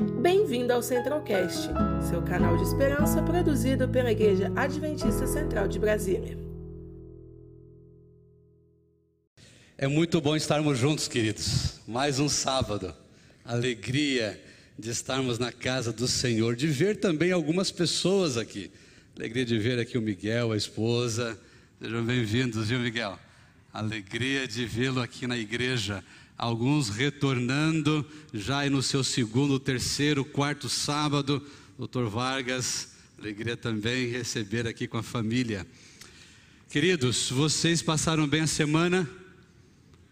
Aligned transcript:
Bem-vindo 0.00 0.72
ao 0.72 0.82
Centralcast, 0.82 1.68
seu 2.08 2.22
canal 2.22 2.56
de 2.56 2.62
esperança 2.62 3.22
produzido 3.22 3.86
pela 3.86 4.10
Igreja 4.10 4.50
Adventista 4.56 5.26
Central 5.26 5.68
de 5.68 5.78
Brasília. 5.78 6.38
É 9.76 9.86
muito 9.86 10.18
bom 10.18 10.34
estarmos 10.34 10.78
juntos, 10.78 11.06
queridos. 11.06 11.80
Mais 11.86 12.18
um 12.18 12.30
sábado. 12.30 12.94
Alegria 13.44 14.42
de 14.78 14.88
estarmos 14.88 15.38
na 15.38 15.52
casa 15.52 15.92
do 15.92 16.08
Senhor, 16.08 16.56
de 16.56 16.66
ver 16.66 16.96
também 16.96 17.30
algumas 17.30 17.70
pessoas 17.70 18.38
aqui. 18.38 18.70
Alegria 19.14 19.44
de 19.44 19.58
ver 19.58 19.78
aqui 19.78 19.98
o 19.98 20.02
Miguel, 20.02 20.52
a 20.52 20.56
esposa. 20.56 21.38
Sejam 21.78 22.02
bem-vindos, 22.02 22.68
viu, 22.68 22.80
Miguel? 22.80 23.18
Alegria 23.70 24.48
de 24.48 24.64
vê-lo 24.64 25.02
aqui 25.02 25.26
na 25.26 25.36
igreja. 25.36 26.02
Alguns 26.40 26.88
retornando 26.88 28.02
já 28.32 28.64
no 28.70 28.82
seu 28.82 29.04
segundo, 29.04 29.60
terceiro, 29.60 30.24
quarto 30.24 30.70
sábado. 30.70 31.46
Doutor 31.76 32.08
Vargas, 32.08 32.92
alegria 33.18 33.58
também 33.58 34.06
receber 34.08 34.66
aqui 34.66 34.88
com 34.88 34.96
a 34.96 35.02
família. 35.02 35.66
Queridos, 36.70 37.28
vocês 37.28 37.82
passaram 37.82 38.26
bem 38.26 38.40
a 38.40 38.46
semana? 38.46 39.06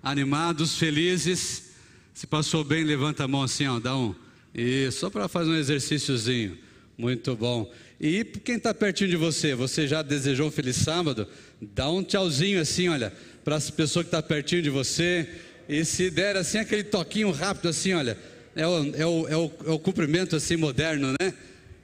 Animados, 0.03 0.77
felizes? 0.77 1.71
Se 2.13 2.27
passou 2.27 2.63
bem, 2.63 2.85
levanta 2.85 3.25
a 3.25 3.29
mão 3.29 3.43
assim, 3.43 3.67
ó, 3.67 3.81
dá 3.81 3.97
um. 3.97 4.15
E 4.55 4.91
só 4.91 5.09
para 5.09 5.29
fazer 5.29 5.49
um 5.49 5.57
exercíciozinho. 5.57 6.59
Muito 6.99 7.35
bom. 7.37 7.73
E 7.99 8.23
quem 8.23 8.57
está 8.57 8.75
pertinho 8.75 9.09
de 9.09 9.17
você, 9.17 9.55
você 9.55 9.89
já 9.89 10.03
desejou 10.03 10.49
um 10.49 10.51
feliz 10.51 10.77
sábado? 10.77 11.27
Dá 11.59 11.89
um 11.89 12.03
tchauzinho 12.05 12.61
assim, 12.61 12.91
olha, 12.91 13.15
para 13.43 13.57
as 13.57 13.71
pessoas 13.71 14.05
que 14.05 14.09
estão 14.09 14.21
tá 14.21 14.29
pertinho 14.29 14.61
de 14.61 14.69
você. 14.69 15.27
E 15.69 15.85
se 15.85 16.11
der 16.11 16.37
assim 16.37 16.59
aquele 16.59 16.85
toquinho 16.85 17.31
rápido 17.31 17.69
assim, 17.69 17.93
olha, 17.93 18.17
é 18.57 18.67
o, 18.67 18.97
é 18.97 19.07
o, 19.07 19.29
é 19.29 19.37
o, 19.37 19.53
é 19.67 19.71
o 19.71 19.79
cumprimento 19.79 20.35
assim 20.35 20.57
moderno, 20.57 21.15
né? 21.21 21.35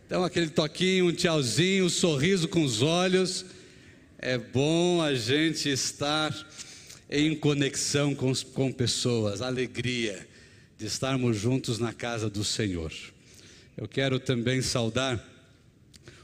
Então 0.07 0.25
aquele 0.25 0.49
toquinho, 0.49 1.09
um 1.09 1.13
tchauzinho, 1.13 1.85
um 1.85 1.91
sorriso 1.91 2.49
com 2.49 2.63
os 2.63 2.81
olhos. 2.81 3.45
É 4.19 4.39
bom 4.39 5.03
a 5.03 5.15
gente 5.15 5.69
estar 5.69 6.35
em 7.11 7.35
conexão 7.35 8.15
com, 8.15 8.33
com 8.55 8.73
pessoas, 8.73 9.43
alegria 9.43 10.27
de 10.79 10.87
estarmos 10.87 11.37
juntos 11.37 11.79
na 11.79 11.93
casa 11.93 12.31
do 12.31 12.43
Senhor. 12.43 12.93
Eu 13.77 13.87
quero 13.87 14.19
também 14.19 14.63
saudar 14.63 15.23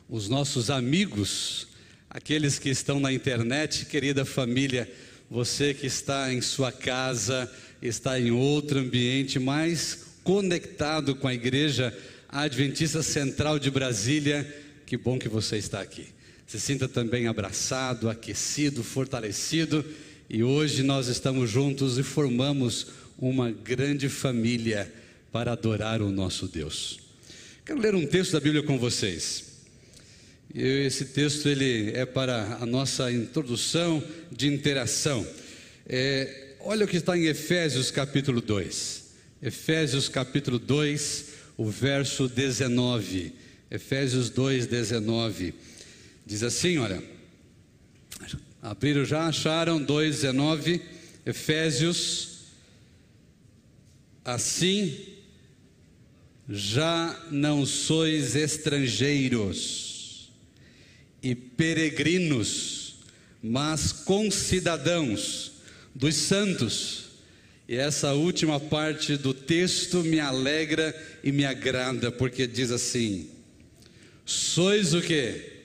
os 0.09 0.29
nossos 0.29 0.71
amigos, 0.71 1.69
aqueles 2.09 2.59
que 2.59 2.71
estão 2.71 2.99
na 2.99 3.13
internet, 3.13 3.87
querida 3.87 4.25
família, 4.25 4.91
você 5.31 5.73
que 5.73 5.87
está 5.87 6.33
em 6.33 6.41
sua 6.41 6.73
casa, 6.73 7.49
está 7.81 8.19
em 8.19 8.33
outro 8.33 8.81
ambiente, 8.81 9.39
mais 9.39 10.07
conectado 10.25 11.15
com 11.15 11.29
a 11.29 11.35
Igreja 11.35 11.97
Adventista 12.29 13.01
Central 13.01 13.59
de 13.59 13.71
Brasília, 13.71 14.45
que 14.85 14.97
bom 14.97 15.19
que 15.19 15.29
você 15.29 15.57
está 15.57 15.81
aqui. 15.81 16.09
Se 16.49 16.59
sinta 16.59 16.89
também 16.89 17.29
abraçado, 17.29 18.11
aquecido, 18.11 18.83
fortalecido, 18.83 19.85
e 20.29 20.43
hoje 20.43 20.83
nós 20.83 21.07
estamos 21.07 21.49
juntos 21.49 21.97
e 21.97 22.03
formamos 22.03 22.89
uma 23.17 23.53
grande 23.53 24.09
família 24.09 24.93
para 25.31 25.53
adorar 25.53 26.03
o 26.03 26.11
nosso 26.11 26.49
Deus. 26.49 26.99
Quero 27.65 27.81
ler 27.81 27.95
um 27.95 28.05
texto 28.05 28.33
da 28.33 28.41
Bíblia 28.41 28.65
com 28.65 28.79
vocês. 28.79 29.50
Esse 30.53 31.05
texto 31.05 31.49
ele 31.49 31.93
é 31.97 32.05
para 32.05 32.59
a 32.61 32.67
nossa 32.67 33.11
introdução 33.13 34.03
de 34.33 34.49
interação. 34.49 35.25
É, 35.87 36.55
olha 36.61 36.85
o 36.85 36.89
que 36.89 36.97
está 36.97 37.17
em 37.17 37.27
Efésios 37.27 37.93
capítulo 37.93 38.41
2. 38.41 39.11
Efésios 39.41 40.09
capítulo 40.09 40.59
2, 40.59 41.27
o 41.57 41.71
verso 41.71 42.29
19. 42.29 43.33
Efésios 43.71 44.29
2, 44.29 44.67
19. 44.67 45.55
Diz 46.27 46.43
assim: 46.43 46.79
olha. 46.79 47.01
Abriram 48.61 49.05
já, 49.05 49.29
acharam 49.29 49.81
2, 49.81 50.17
19. 50.17 50.83
Efésios. 51.25 52.41
Assim 54.25 54.99
já 56.49 57.29
não 57.31 57.65
sois 57.65 58.35
estrangeiros 58.35 59.90
e 61.23 61.35
peregrinos, 61.35 62.97
mas 63.43 63.93
concidadãos 63.93 65.53
dos 65.95 66.15
santos. 66.15 67.11
E 67.69 67.77
essa 67.77 68.13
última 68.13 68.59
parte 68.59 69.17
do 69.17 69.33
texto 69.33 70.03
me 70.03 70.19
alegra 70.19 70.95
e 71.23 71.31
me 71.31 71.45
agrada, 71.45 72.11
porque 72.11 72.47
diz 72.47 72.71
assim: 72.71 73.29
sois 74.25 74.95
o 74.95 75.01
que? 75.01 75.61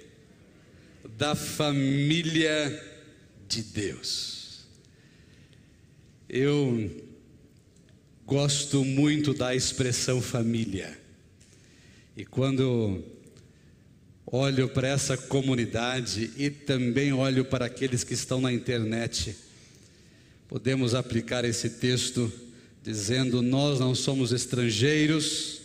Da 1.17 1.35
família 1.35 2.83
de 3.47 3.61
Deus. 3.63 4.65
Eu 6.27 7.05
Gosto 8.25 8.83
muito 8.83 9.35
da 9.35 9.53
expressão 9.53 10.19
família. 10.19 10.97
E 12.17 12.25
quando 12.25 13.03
olho 14.25 14.67
para 14.69 14.87
essa 14.87 15.15
comunidade 15.15 16.31
e 16.37 16.49
também 16.49 17.13
olho 17.13 17.45
para 17.45 17.65
aqueles 17.65 18.03
que 18.03 18.13
estão 18.13 18.41
na 18.41 18.51
internet, 18.51 19.35
podemos 20.47 20.95
aplicar 20.95 21.45
esse 21.45 21.69
texto 21.69 22.31
dizendo: 22.83 23.41
Nós 23.41 23.79
não 23.79 23.93
somos 23.93 24.31
estrangeiros, 24.31 25.61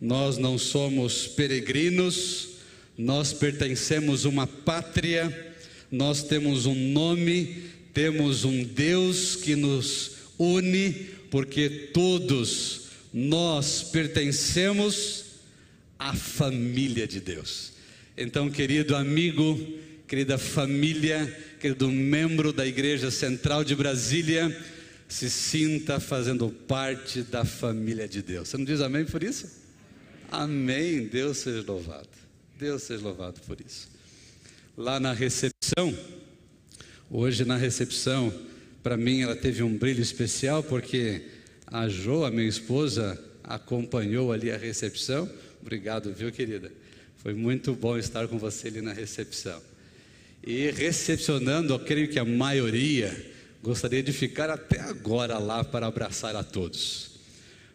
nós 0.00 0.38
não 0.38 0.58
somos 0.58 1.26
peregrinos, 1.26 2.48
nós 2.96 3.32
pertencemos 3.32 4.24
a 4.24 4.28
uma 4.28 4.46
pátria, 4.46 5.54
nós 5.90 6.22
temos 6.22 6.66
um 6.66 6.74
nome, 6.74 7.64
temos 7.92 8.44
um 8.44 8.62
Deus 8.62 9.36
que 9.36 9.56
nos 9.56 10.12
une 10.38 11.14
porque 11.30 11.68
todos 11.92 12.82
nós 13.12 13.82
pertencemos 13.82 15.24
à 15.98 16.14
família 16.14 17.08
de 17.08 17.20
Deus. 17.20 17.73
Então, 18.16 18.48
querido 18.48 18.94
amigo, 18.94 19.58
querida 20.06 20.38
família, 20.38 21.26
querido 21.58 21.90
membro 21.90 22.52
da 22.52 22.64
Igreja 22.64 23.10
Central 23.10 23.64
de 23.64 23.74
Brasília, 23.74 24.56
se 25.08 25.28
sinta 25.28 25.98
fazendo 25.98 26.48
parte 26.48 27.22
da 27.22 27.44
família 27.44 28.06
de 28.06 28.22
Deus. 28.22 28.48
Você 28.48 28.56
não 28.56 28.64
diz 28.64 28.80
amém 28.80 29.04
por 29.04 29.20
isso? 29.24 29.50
Amém. 30.30 31.06
Deus 31.06 31.38
seja 31.38 31.64
louvado. 31.66 32.08
Deus 32.56 32.84
seja 32.84 33.02
louvado 33.02 33.40
por 33.48 33.60
isso. 33.60 33.88
Lá 34.76 35.00
na 35.00 35.12
recepção, 35.12 35.92
hoje 37.10 37.44
na 37.44 37.56
recepção, 37.56 38.32
para 38.80 38.96
mim 38.96 39.22
ela 39.22 39.34
teve 39.34 39.60
um 39.64 39.76
brilho 39.76 40.00
especial 40.00 40.62
porque 40.62 41.22
a 41.66 41.88
Jo, 41.88 42.24
a 42.24 42.30
minha 42.30 42.48
esposa, 42.48 43.20
acompanhou 43.42 44.30
ali 44.32 44.52
a 44.52 44.56
recepção. 44.56 45.28
Obrigado, 45.60 46.14
viu, 46.14 46.30
querida? 46.30 46.70
Foi 47.24 47.32
muito 47.32 47.74
bom 47.74 47.96
estar 47.96 48.28
com 48.28 48.36
você 48.36 48.68
ali 48.68 48.82
na 48.82 48.92
recepção. 48.92 49.58
E 50.46 50.70
recepcionando, 50.72 51.72
eu 51.72 51.78
creio 51.78 52.06
que 52.06 52.18
a 52.18 52.24
maioria 52.24 53.32
gostaria 53.62 54.02
de 54.02 54.12
ficar 54.12 54.50
até 54.50 54.78
agora 54.78 55.38
lá 55.38 55.64
para 55.64 55.86
abraçar 55.86 56.36
a 56.36 56.44
todos. 56.44 57.12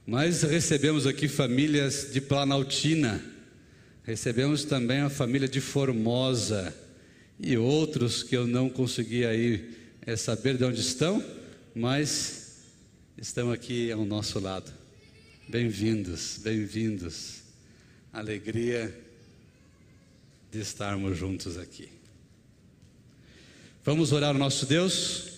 Mas 0.06 0.44
recebemos 0.44 1.08
aqui 1.08 1.28
famílias 1.28 2.12
de 2.14 2.22
Planaltina, 2.22 3.26
recebemos 4.04 4.66
também 4.66 5.00
a 5.00 5.10
família 5.10 5.48
de 5.48 5.60
Formosa 5.60 6.72
e 7.40 7.58
outros 7.58 8.22
que 8.22 8.38
eu 8.38 8.46
não 8.46 8.70
consegui 8.70 9.26
aí 9.26 9.76
é 10.06 10.16
saber 10.16 10.58
de 10.58 10.64
onde 10.64 10.80
estão, 10.80 11.26
mas 11.74 12.66
estão 13.18 13.52
aqui 13.52 13.92
ao 13.92 14.06
nosso 14.06 14.40
lado. 14.40 14.72
Bem-vindos, 15.48 16.40
bem-vindos. 16.44 17.40
Alegria 18.13 19.08
de 20.51 20.60
estarmos 20.60 21.18
juntos 21.18 21.57
aqui. 21.57 21.90
Vamos 23.84 24.12
orar 24.12 24.30
ao 24.30 24.38
nosso 24.38 24.66
Deus 24.66 25.30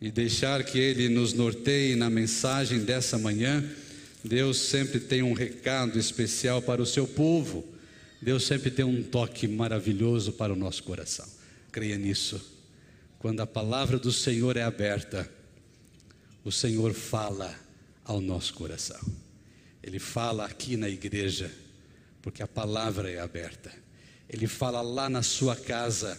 e 0.00 0.10
deixar 0.10 0.64
que 0.64 0.78
Ele 0.78 1.08
nos 1.08 1.32
norteie 1.32 1.94
na 1.94 2.08
mensagem 2.08 2.80
dessa 2.80 3.18
manhã. 3.18 3.62
Deus 4.24 4.58
sempre 4.58 5.00
tem 5.00 5.22
um 5.22 5.32
recado 5.32 5.98
especial 5.98 6.62
para 6.62 6.80
o 6.80 6.86
seu 6.86 7.06
povo. 7.06 7.64
Deus 8.20 8.44
sempre 8.44 8.70
tem 8.70 8.84
um 8.84 9.02
toque 9.02 9.48
maravilhoso 9.48 10.32
para 10.32 10.52
o 10.52 10.56
nosso 10.56 10.82
coração. 10.82 11.26
Creia 11.72 11.96
nisso. 11.96 12.40
Quando 13.18 13.40
a 13.40 13.46
palavra 13.46 13.98
do 13.98 14.12
Senhor 14.12 14.56
é 14.56 14.62
aberta, 14.62 15.30
o 16.44 16.52
Senhor 16.52 16.92
fala 16.92 17.54
ao 18.04 18.20
nosso 18.20 18.54
coração. 18.54 19.00
Ele 19.82 19.98
fala 19.98 20.44
aqui 20.44 20.76
na 20.76 20.88
igreja, 20.88 21.50
porque 22.22 22.42
a 22.42 22.48
palavra 22.48 23.10
é 23.10 23.18
aberta. 23.18 23.79
Ele 24.32 24.46
fala 24.46 24.80
lá 24.80 25.10
na 25.10 25.22
sua 25.22 25.56
casa, 25.56 26.16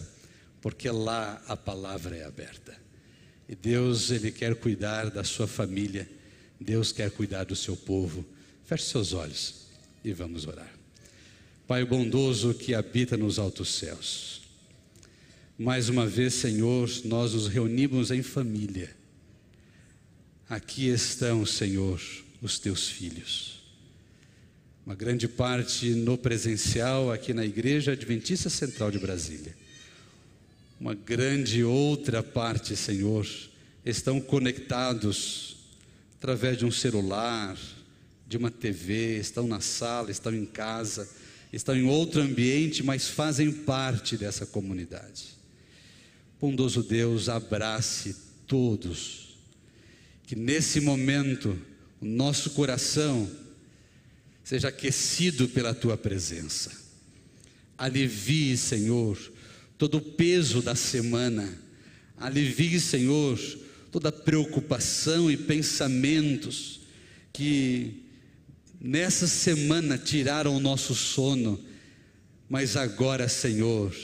porque 0.60 0.90
lá 0.90 1.42
a 1.48 1.56
palavra 1.56 2.14
é 2.14 2.24
aberta. 2.24 2.76
E 3.48 3.56
Deus, 3.56 4.10
Ele 4.10 4.30
quer 4.30 4.54
cuidar 4.54 5.10
da 5.10 5.24
sua 5.24 5.46
família, 5.46 6.08
Deus 6.60 6.92
quer 6.92 7.10
cuidar 7.10 7.44
do 7.44 7.56
seu 7.56 7.74
povo. 7.74 8.24
Feche 8.64 8.84
seus 8.84 9.12
olhos. 9.12 9.62
e 10.04 10.12
vamos 10.12 10.46
orar. 10.46 10.70
Pai 11.66 11.84
bondoso 11.84 12.52
que 12.52 12.74
habita 12.74 13.16
nos 13.16 13.38
altos 13.38 13.68
céus, 13.76 14.42
mais 15.56 15.88
uma 15.88 16.06
vez, 16.06 16.34
Senhor, 16.34 16.90
nós 17.04 17.34
nos 17.34 17.46
reunimos 17.46 18.10
em 18.10 18.20
família. 18.20 18.94
Aqui 20.48 20.88
estão, 20.88 21.46
Senhor, 21.46 22.00
os 22.42 22.58
teus 22.58 22.88
filhos. 22.88 23.61
Uma 24.84 24.96
grande 24.96 25.28
parte 25.28 25.90
no 25.90 26.18
presencial 26.18 27.12
aqui 27.12 27.32
na 27.32 27.44
Igreja 27.44 27.92
Adventista 27.92 28.50
Central 28.50 28.90
de 28.90 28.98
Brasília. 28.98 29.54
Uma 30.80 30.92
grande 30.92 31.62
outra 31.62 32.20
parte, 32.20 32.74
Senhor, 32.74 33.24
estão 33.84 34.20
conectados 34.20 35.56
através 36.18 36.58
de 36.58 36.66
um 36.66 36.72
celular, 36.72 37.56
de 38.26 38.36
uma 38.36 38.50
TV, 38.50 39.18
estão 39.18 39.46
na 39.46 39.60
sala, 39.60 40.10
estão 40.10 40.34
em 40.34 40.44
casa, 40.44 41.08
estão 41.52 41.76
em 41.76 41.84
outro 41.84 42.20
ambiente, 42.20 42.82
mas 42.82 43.06
fazem 43.06 43.52
parte 43.52 44.16
dessa 44.16 44.44
comunidade. 44.44 45.36
Bondoso 46.40 46.82
Deus, 46.82 47.28
abrace 47.28 48.16
todos, 48.48 49.38
que 50.26 50.34
nesse 50.34 50.80
momento 50.80 51.56
o 52.00 52.04
nosso 52.04 52.50
coração 52.50 53.30
seja 54.44 54.68
aquecido 54.68 55.48
pela 55.48 55.74
tua 55.74 55.96
presença. 55.96 56.70
Alivie, 57.76 58.56
Senhor, 58.56 59.18
todo 59.78 59.98
o 59.98 60.00
peso 60.00 60.60
da 60.60 60.74
semana. 60.74 61.58
Alivie, 62.16 62.80
Senhor, 62.80 63.38
toda 63.90 64.12
preocupação 64.12 65.30
e 65.30 65.36
pensamentos 65.36 66.80
que 67.32 68.02
nessa 68.80 69.26
semana 69.26 69.96
tiraram 69.96 70.56
o 70.56 70.60
nosso 70.60 70.94
sono, 70.94 71.62
mas 72.48 72.76
agora, 72.76 73.28
Senhor, 73.28 73.94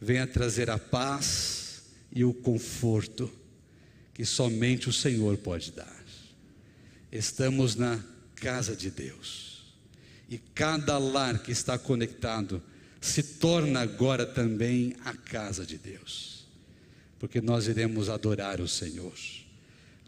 venha 0.00 0.26
trazer 0.26 0.70
a 0.70 0.78
paz 0.78 1.82
e 2.12 2.24
o 2.24 2.32
conforto 2.32 3.30
que 4.14 4.24
somente 4.24 4.88
o 4.88 4.92
Senhor 4.92 5.36
pode 5.36 5.72
dar. 5.72 5.98
Estamos 7.12 7.76
na 7.76 8.02
casa 8.34 8.74
de 8.74 8.90
Deus 8.90 9.47
e 10.28 10.38
cada 10.38 10.98
lar 10.98 11.38
que 11.38 11.52
está 11.52 11.78
conectado 11.78 12.62
se 13.00 13.22
torna 13.22 13.80
agora 13.80 14.26
também 14.26 14.94
a 15.04 15.14
casa 15.14 15.64
de 15.64 15.78
Deus, 15.78 16.46
porque 17.18 17.40
nós 17.40 17.66
iremos 17.66 18.08
adorar 18.08 18.60
o 18.60 18.68
Senhor. 18.68 19.14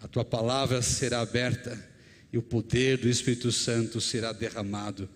A 0.02 0.08
tua 0.08 0.24
palavra 0.24 0.82
será 0.82 1.20
aberta 1.20 1.78
e 2.32 2.38
o 2.38 2.42
poder 2.42 2.98
do 2.98 3.08
Espírito 3.08 3.50
Santo 3.52 4.00
será 4.00 4.32
derramado 4.32 5.08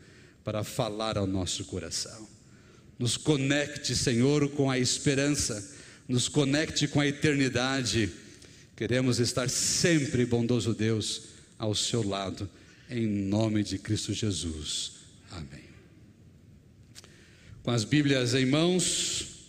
para 0.45 0.63
falar 0.63 1.17
ao 1.17 1.27
nosso 1.27 1.65
coração. 1.65 2.29
Nos 2.99 3.17
conecte, 3.17 3.97
Senhor, 3.97 4.49
com 4.51 4.71
a 4.71 4.79
esperança, 4.79 5.73
nos 6.09 6.29
conecte 6.29 6.87
com 6.87 7.01
a 7.01 7.07
eternidade. 7.07 8.11
Queremos 8.77 9.19
estar 9.19 9.49
sempre, 9.49 10.25
bondoso 10.27 10.75
Deus, 10.75 11.23
ao 11.59 11.75
seu 11.75 12.07
lado, 12.07 12.49
em 12.95 13.09
nome 13.09 13.65
de 13.65 13.77
Cristo 13.77 14.13
Jesus. 14.13 14.93
Amém. 15.33 15.65
Com 17.65 17.73
as 17.73 17.83
Bíblias 17.83 18.35
em 18.35 18.47
mãos, 18.47 19.49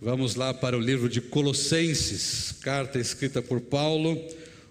vamos 0.00 0.36
lá 0.36 0.54
para 0.54 0.76
o 0.76 0.80
livro 0.80 1.06
de 1.06 1.20
Colossenses, 1.20 2.52
carta 2.62 2.98
escrita 2.98 3.42
por 3.42 3.60
Paulo 3.60 4.16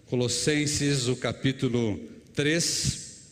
Colossenses, 0.08 1.08
o 1.08 1.16
capítulo 1.16 2.00
3, 2.34 3.28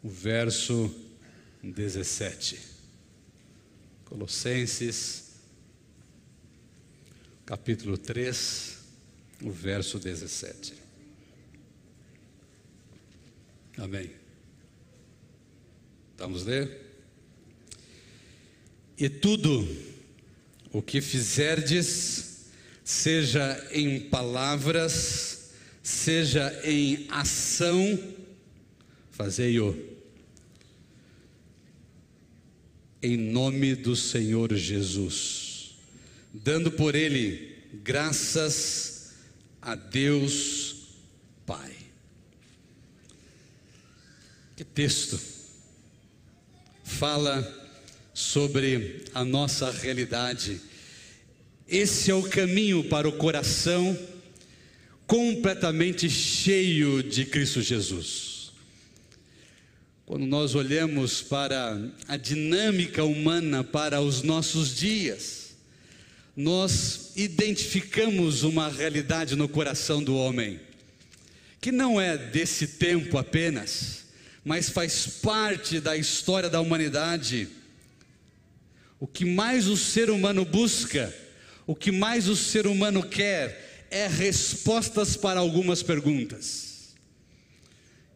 o 0.00 0.08
verso 0.08 0.94
17. 1.60 2.56
Colossenses, 4.04 5.32
capítulo 7.44 7.98
3, 7.98 8.78
o 9.42 9.50
verso 9.50 9.98
17. 9.98 10.81
Amém. 13.78 14.10
Vamos 16.18 16.44
ler? 16.44 16.80
E 18.96 19.08
tudo 19.08 19.66
o 20.72 20.80
que 20.80 21.00
fizerdes, 21.00 22.46
seja 22.84 23.68
em 23.72 24.00
palavras, 24.00 25.50
seja 25.82 26.60
em 26.64 27.06
ação, 27.10 27.98
fazei-o. 29.10 29.90
Em 33.02 33.16
nome 33.16 33.74
do 33.74 33.96
Senhor 33.96 34.54
Jesus, 34.54 35.74
dando 36.32 36.70
por 36.70 36.94
ele 36.94 37.64
graças 37.82 39.14
a 39.60 39.74
Deus 39.74 40.76
Pai. 41.44 41.81
Que 44.62 44.66
texto 44.66 45.18
fala 46.84 47.42
sobre 48.14 49.06
a 49.12 49.24
nossa 49.24 49.72
realidade 49.72 50.60
esse 51.66 52.12
é 52.12 52.14
o 52.14 52.22
caminho 52.22 52.84
para 52.84 53.08
o 53.08 53.12
coração 53.12 53.98
completamente 55.04 56.08
cheio 56.08 57.02
de 57.02 57.24
Cristo 57.24 57.60
Jesus. 57.60 58.52
Quando 60.06 60.26
nós 60.26 60.54
olhamos 60.54 61.22
para 61.22 61.76
a 62.06 62.16
dinâmica 62.16 63.02
humana 63.02 63.64
para 63.64 64.00
os 64.00 64.22
nossos 64.22 64.76
dias, 64.76 65.56
nós 66.36 67.10
identificamos 67.16 68.44
uma 68.44 68.68
realidade 68.68 69.34
no 69.34 69.48
coração 69.48 70.00
do 70.00 70.14
homem, 70.14 70.60
que 71.60 71.72
não 71.72 72.00
é 72.00 72.16
desse 72.16 72.68
tempo 72.68 73.18
apenas, 73.18 74.02
mas 74.44 74.68
faz 74.68 75.06
parte 75.06 75.80
da 75.80 75.96
história 75.96 76.50
da 76.50 76.60
humanidade. 76.60 77.48
O 78.98 79.06
que 79.06 79.24
mais 79.24 79.66
o 79.66 79.76
ser 79.76 80.10
humano 80.10 80.44
busca 80.44 81.12
o 81.66 81.74
que 81.74 81.92
mais 81.92 82.28
o 82.28 82.36
ser 82.36 82.66
humano 82.66 83.02
quer 83.02 83.86
é 83.90 84.06
respostas 84.06 85.16
para 85.16 85.40
algumas 85.40 85.82
perguntas. 85.82 86.94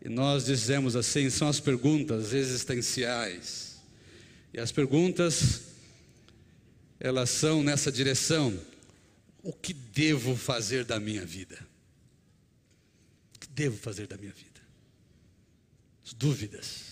E 0.05 0.08
nós 0.08 0.44
dizemos 0.44 0.96
assim: 0.96 1.31
são 1.31 1.49
as 1.49 1.61
perguntas 1.61 2.32
existenciais. 2.32 3.77
E 4.53 4.60
as 4.60 4.72
perguntas, 4.72 5.62
elas 6.98 7.31
são 7.31 7.62
nessa 7.62 7.91
direção: 7.93 8.58
o 9.43 9.53
que 9.53 9.72
devo 9.72 10.36
fazer 10.36 10.84
da 10.84 10.98
minha 10.98 11.24
vida? 11.24 11.58
O 13.34 13.39
que 13.39 13.48
devo 13.48 13.77
fazer 13.77 14.06
da 14.06 14.17
minha 14.17 14.32
vida? 14.32 14.56
As 16.06 16.13
dúvidas. 16.13 16.84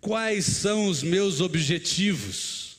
Quais 0.00 0.44
são 0.44 0.86
os 0.86 1.02
meus 1.02 1.40
objetivos? 1.40 2.76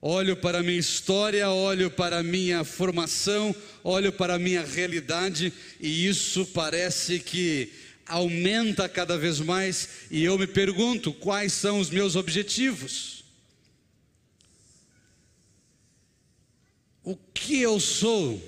Olho 0.00 0.36
para 0.36 0.58
a 0.58 0.62
minha 0.62 0.78
história, 0.78 1.50
olho 1.50 1.90
para 1.90 2.18
a 2.18 2.22
minha 2.22 2.62
formação, 2.62 3.54
olho 3.82 4.12
para 4.12 4.34
a 4.34 4.38
minha 4.38 4.64
realidade 4.64 5.52
e 5.80 6.06
isso 6.06 6.46
parece 6.46 7.18
que 7.18 7.72
aumenta 8.06 8.88
cada 8.88 9.18
vez 9.18 9.40
mais 9.40 9.88
e 10.10 10.22
eu 10.22 10.38
me 10.38 10.46
pergunto 10.46 11.12
quais 11.12 11.52
são 11.52 11.80
os 11.80 11.90
meus 11.90 12.14
objetivos. 12.14 13.24
O 17.02 17.16
que 17.16 17.60
eu 17.60 17.80
sou 17.80 18.40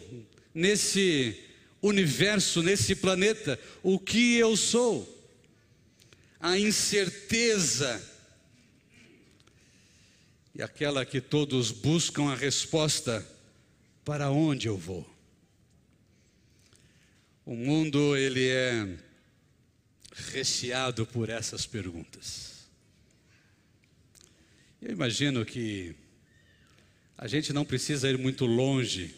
nesse 0.54 1.36
universo, 1.86 2.62
nesse 2.62 2.94
planeta? 2.94 3.60
O 3.82 3.98
que 3.98 4.36
eu 4.36 4.56
sou? 4.56 5.10
A 6.40 6.58
incerteza 6.58 8.02
e 10.54 10.62
aquela 10.62 11.04
que 11.04 11.20
todos 11.20 11.70
buscam 11.70 12.30
a 12.30 12.34
resposta: 12.34 13.26
para 14.04 14.30
onde 14.30 14.68
eu 14.68 14.76
vou? 14.76 15.08
O 17.44 17.54
mundo 17.54 18.16
ele 18.16 18.48
é 18.48 18.96
recheado 20.32 21.06
por 21.06 21.28
essas 21.28 21.66
perguntas. 21.66 22.54
Eu 24.80 24.92
imagino 24.92 25.44
que 25.44 25.94
a 27.16 27.26
gente 27.26 27.52
não 27.52 27.64
precisa 27.64 28.08
ir 28.08 28.16
muito 28.16 28.46
longe, 28.46 29.14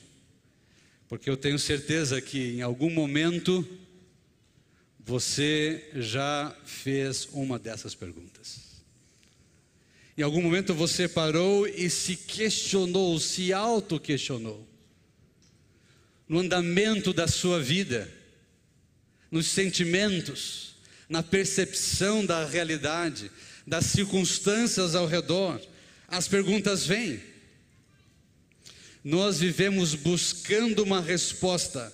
porque 1.09 1.31
eu 1.31 1.37
tenho 1.37 1.59
certeza 1.59 2.21
que 2.21 2.57
em 2.57 2.63
algum 2.63 2.91
momento 2.91 3.67
você 4.99 5.89
já 5.95 6.55
fez 6.65 7.29
uma 7.33 7.59
dessas 7.59 7.95
perguntas. 7.95 8.67
Em 10.19 10.23
algum 10.23 10.43
momento 10.43 10.75
você 10.75 11.07
parou 11.07 11.67
e 11.69 11.89
se 11.89 12.17
questionou, 12.17 13.21
se 13.21 13.53
auto-questionou. 13.53 14.67
No 16.29 16.41
andamento 16.41 17.13
da 17.13 17.29
sua 17.29 17.63
vida, 17.63 18.13
nos 19.31 19.47
sentimentos, 19.47 20.75
na 21.09 21.23
percepção 21.23 22.25
da 22.27 22.45
realidade, 22.45 23.31
das 23.65 23.87
circunstâncias 23.87 24.95
ao 24.95 25.07
redor, 25.07 25.61
as 26.09 26.27
perguntas 26.27 26.85
vêm. 26.85 27.21
Nós 29.07 29.39
vivemos 29.39 29.95
buscando 29.95 30.83
uma 30.83 31.01
resposta 31.01 31.93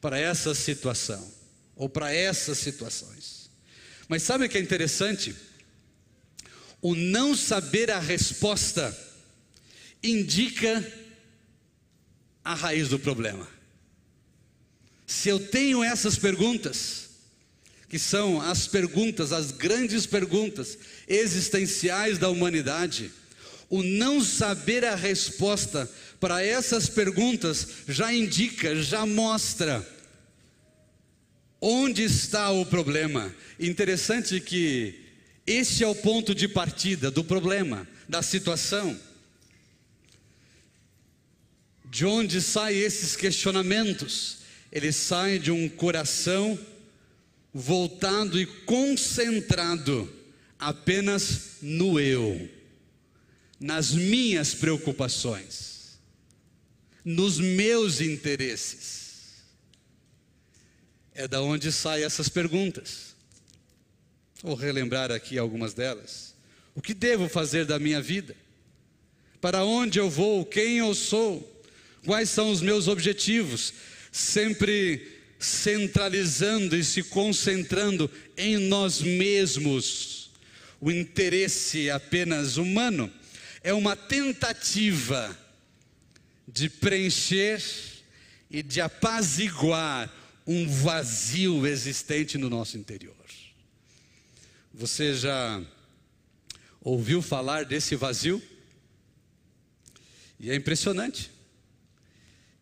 para 0.00 0.16
essa 0.20 0.54
situação, 0.54 1.34
ou 1.74 1.88
para 1.88 2.14
essas 2.14 2.58
situações. 2.58 3.50
Mas 4.06 4.22
sabe 4.22 4.44
o 4.44 4.48
que 4.48 4.56
é 4.56 4.60
interessante? 4.60 5.34
O 6.80 6.94
não 6.94 7.34
saber 7.34 7.90
a 7.90 7.98
resposta 7.98 8.96
indica 10.00 10.86
a 12.44 12.54
raiz 12.54 12.86
do 12.86 13.00
problema. 13.00 13.48
Se 15.08 15.28
eu 15.28 15.40
tenho 15.40 15.82
essas 15.82 16.16
perguntas, 16.16 17.08
que 17.88 17.98
são 17.98 18.40
as 18.40 18.68
perguntas, 18.68 19.32
as 19.32 19.50
grandes 19.50 20.06
perguntas 20.06 20.78
existenciais 21.08 22.16
da 22.16 22.28
humanidade, 22.28 23.10
o 23.68 23.82
não 23.82 24.22
saber 24.22 24.84
a 24.84 24.94
resposta 24.94 25.90
para 26.20 26.44
essas 26.44 26.88
perguntas 26.88 27.68
já 27.88 28.12
indica, 28.12 28.74
já 28.76 29.06
mostra 29.06 29.86
onde 31.60 32.02
está 32.04 32.50
o 32.50 32.66
problema. 32.66 33.34
Interessante 33.58 34.40
que 34.40 35.00
esse 35.46 35.82
é 35.82 35.86
o 35.86 35.94
ponto 35.94 36.34
de 36.34 36.46
partida 36.48 37.10
do 37.10 37.24
problema, 37.24 37.86
da 38.08 38.22
situação. 38.22 38.98
De 41.84 42.04
onde 42.04 42.40
saem 42.40 42.78
esses 42.78 43.16
questionamentos? 43.16 44.38
Eles 44.70 44.96
saem 44.96 45.40
de 45.40 45.50
um 45.50 45.68
coração 45.68 46.58
voltado 47.52 48.38
e 48.38 48.44
concentrado 48.44 50.12
apenas 50.58 51.56
no 51.62 51.98
eu, 51.98 52.48
nas 53.58 53.92
minhas 53.92 54.54
preocupações, 54.54 55.77
nos 57.08 57.38
meus 57.38 58.02
interesses. 58.02 59.36
É 61.14 61.26
da 61.26 61.40
onde 61.40 61.72
saem 61.72 62.04
essas 62.04 62.28
perguntas. 62.28 63.16
Vou 64.42 64.54
relembrar 64.54 65.10
aqui 65.10 65.38
algumas 65.38 65.72
delas. 65.72 66.34
O 66.74 66.82
que 66.82 66.92
devo 66.92 67.26
fazer 67.26 67.64
da 67.64 67.78
minha 67.78 68.02
vida? 68.02 68.36
Para 69.40 69.64
onde 69.64 69.98
eu 69.98 70.10
vou? 70.10 70.44
Quem 70.44 70.76
eu 70.76 70.94
sou? 70.94 71.64
Quais 72.04 72.28
são 72.28 72.50
os 72.50 72.60
meus 72.60 72.88
objetivos? 72.88 73.72
Sempre 74.12 75.10
centralizando 75.38 76.76
e 76.76 76.84
se 76.84 77.02
concentrando 77.02 78.10
em 78.36 78.58
nós 78.58 79.00
mesmos. 79.00 80.30
O 80.78 80.90
interesse 80.90 81.88
apenas 81.88 82.58
humano 82.58 83.10
é 83.62 83.72
uma 83.72 83.96
tentativa 83.96 85.47
de 86.50 86.70
preencher 86.70 87.62
e 88.50 88.62
de 88.62 88.80
apaziguar 88.80 90.10
um 90.46 90.66
vazio 90.66 91.66
existente 91.66 92.38
no 92.38 92.48
nosso 92.48 92.78
interior. 92.78 93.14
Você 94.72 95.14
já 95.14 95.62
ouviu 96.80 97.20
falar 97.20 97.66
desse 97.66 97.94
vazio? 97.96 98.42
E 100.40 100.50
é 100.50 100.54
impressionante 100.54 101.30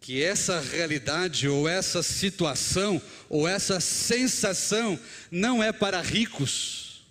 que 0.00 0.22
essa 0.22 0.60
realidade 0.60 1.48
ou 1.48 1.68
essa 1.68 2.02
situação 2.02 3.00
ou 3.28 3.46
essa 3.46 3.78
sensação 3.80 4.98
não 5.30 5.62
é 5.62 5.72
para 5.72 6.00
ricos, 6.00 7.04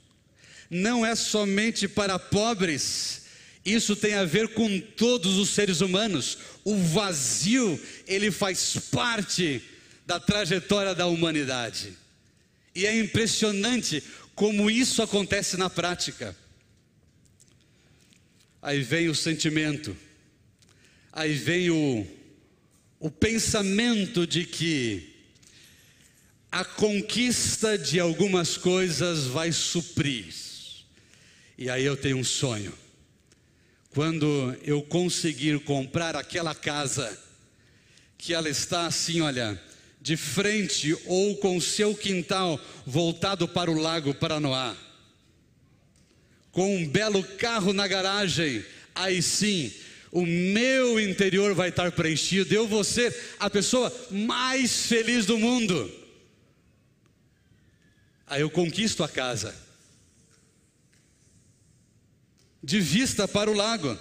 não 0.69 1.05
é 1.05 1.15
somente 1.15 1.87
para 1.87 2.17
pobres, 2.17 3.25
isso 3.65 3.95
tem 3.95 4.13
a 4.13 4.23
ver 4.23 4.49
com 4.49 4.79
todos 4.79 5.37
os 5.37 5.49
seres 5.49 5.81
humanos. 5.81 6.37
O 6.65 6.75
vazio, 6.75 7.79
ele 8.05 8.29
faz 8.29 8.75
parte 8.91 9.63
da 10.05 10.19
trajetória 10.19 10.93
da 10.93 11.07
humanidade. 11.07 11.93
E 12.73 12.85
é 12.85 12.99
impressionante 12.99 14.03
como 14.35 14.69
isso 14.69 15.01
acontece 15.01 15.55
na 15.55 15.69
prática. 15.69 16.35
Aí 18.61 18.81
vem 18.81 19.07
o 19.07 19.15
sentimento, 19.15 19.95
aí 21.13 21.33
vem 21.33 21.69
o 21.69 22.05
o 22.99 23.11
pensamento 23.11 24.25
de 24.25 24.45
que 24.45 25.13
a 26.51 26.65
conquista 26.65 27.77
de 27.77 27.99
algumas 27.99 28.57
coisas 28.57 29.25
vai 29.25 29.51
suprir. 29.51 30.33
E 31.57 31.69
aí 31.69 31.85
eu 31.85 31.95
tenho 31.95 32.17
um 32.17 32.23
sonho. 32.23 32.73
Quando 33.95 34.53
eu 34.65 34.81
conseguir 34.81 35.57
comprar 35.61 36.17
aquela 36.17 36.53
casa, 36.53 37.17
que 38.17 38.33
ela 38.33 38.49
está 38.49 38.87
assim, 38.87 39.21
olha, 39.21 39.57
de 40.01 40.17
frente 40.17 40.93
ou 41.05 41.37
com 41.37 41.61
seu 41.61 41.95
quintal 41.95 42.59
voltado 42.85 43.47
para 43.47 43.71
o 43.71 43.79
Lago 43.79 44.13
Paranoá, 44.13 44.75
com 46.51 46.75
um 46.75 46.85
belo 46.85 47.23
carro 47.23 47.71
na 47.71 47.87
garagem, 47.87 48.65
aí 48.93 49.21
sim 49.21 49.73
o 50.11 50.25
meu 50.25 50.99
interior 50.99 51.53
vai 51.53 51.69
estar 51.69 51.89
preenchido, 51.93 52.53
eu 52.53 52.67
vou 52.67 52.83
ser 52.83 53.15
a 53.39 53.49
pessoa 53.49 53.89
mais 54.11 54.87
feliz 54.87 55.25
do 55.25 55.39
mundo. 55.39 55.89
Aí 58.27 58.41
eu 58.41 58.49
conquisto 58.49 59.05
a 59.05 59.07
casa, 59.07 59.55
de 62.65 62.79
vista 62.81 63.27
para 63.27 63.49
o 63.49 63.53
lago, 63.53 63.95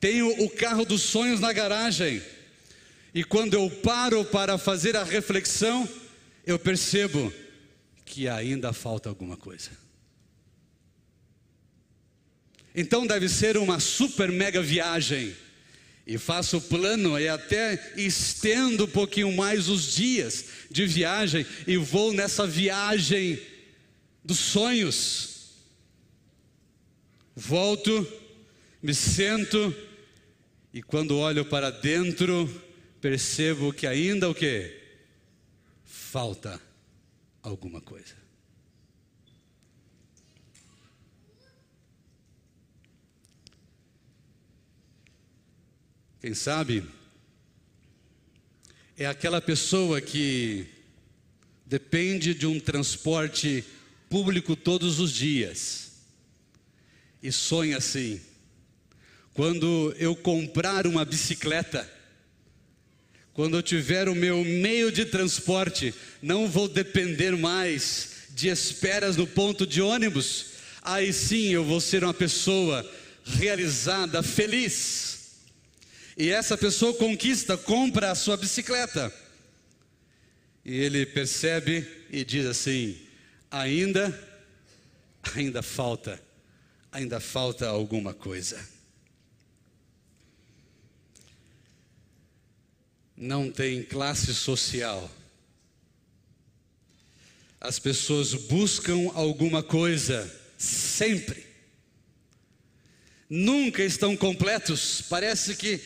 tenho 0.00 0.42
o 0.42 0.48
carro 0.48 0.86
dos 0.86 1.02
sonhos 1.02 1.40
na 1.40 1.52
garagem, 1.52 2.22
e 3.12 3.22
quando 3.22 3.52
eu 3.52 3.70
paro 3.70 4.24
para 4.24 4.56
fazer 4.56 4.96
a 4.96 5.04
reflexão, 5.04 5.86
eu 6.46 6.58
percebo 6.58 7.32
que 8.04 8.26
ainda 8.26 8.72
falta 8.72 9.10
alguma 9.10 9.36
coisa. 9.36 9.70
Então 12.74 13.06
deve 13.06 13.28
ser 13.28 13.56
uma 13.58 13.78
super 13.78 14.32
mega 14.32 14.62
viagem. 14.62 15.36
E 16.06 16.18
faço 16.18 16.58
o 16.58 16.60
plano 16.60 17.18
e 17.18 17.28
até 17.28 17.94
estendo 17.96 18.84
um 18.84 18.88
pouquinho 18.88 19.32
mais 19.32 19.68
os 19.68 19.94
dias 19.94 20.44
de 20.70 20.84
viagem 20.84 21.46
e 21.66 21.76
vou 21.76 22.12
nessa 22.12 22.46
viagem 22.46 23.40
dos 24.22 24.38
sonhos. 24.38 25.33
Volto, 27.36 28.06
me 28.80 28.94
sento 28.94 29.74
e 30.72 30.80
quando 30.80 31.18
olho 31.18 31.44
para 31.44 31.70
dentro, 31.70 32.48
percebo 33.00 33.72
que 33.72 33.88
ainda 33.88 34.30
o 34.30 34.34
que? 34.34 34.82
Falta 35.84 36.60
alguma 37.42 37.80
coisa. 37.80 38.14
Quem 46.20 46.34
sabe 46.34 46.84
é 48.96 49.06
aquela 49.06 49.40
pessoa 49.42 50.00
que 50.00 50.66
depende 51.66 52.32
de 52.32 52.46
um 52.46 52.60
transporte 52.60 53.64
público 54.08 54.54
todos 54.54 55.00
os 55.00 55.12
dias 55.12 55.83
e 57.24 57.32
sonha 57.32 57.78
assim: 57.78 58.20
quando 59.32 59.96
eu 59.98 60.14
comprar 60.14 60.86
uma 60.86 61.06
bicicleta, 61.06 61.90
quando 63.32 63.56
eu 63.56 63.62
tiver 63.62 64.10
o 64.10 64.14
meu 64.14 64.44
meio 64.44 64.92
de 64.92 65.06
transporte, 65.06 65.94
não 66.20 66.46
vou 66.46 66.68
depender 66.68 67.34
mais 67.34 68.10
de 68.30 68.48
esperas 68.48 69.16
no 69.16 69.26
ponto 69.26 69.66
de 69.66 69.80
ônibus, 69.80 70.46
aí 70.82 71.12
sim 71.14 71.48
eu 71.48 71.64
vou 71.64 71.80
ser 71.80 72.04
uma 72.04 72.12
pessoa 72.12 72.88
realizada, 73.24 74.22
feliz. 74.22 75.14
E 76.16 76.30
essa 76.30 76.58
pessoa 76.58 76.92
conquista, 76.94 77.56
compra 77.56 78.10
a 78.10 78.14
sua 78.14 78.36
bicicleta. 78.36 79.12
E 80.62 80.76
ele 80.76 81.06
percebe 81.06 81.86
e 82.10 82.22
diz 82.22 82.44
assim: 82.44 82.98
ainda, 83.50 84.16
ainda 85.34 85.62
falta, 85.62 86.22
ainda 86.94 87.20
falta 87.20 87.68
alguma 87.68 88.14
coisa. 88.14 88.66
Não 93.14 93.50
tem 93.50 93.82
classe 93.82 94.32
social. 94.32 95.10
As 97.60 97.78
pessoas 97.78 98.32
buscam 98.32 99.10
alguma 99.14 99.62
coisa 99.62 100.30
sempre. 100.56 101.44
Nunca 103.28 103.82
estão 103.82 104.16
completos. 104.16 105.02
Parece 105.02 105.56
que 105.56 105.82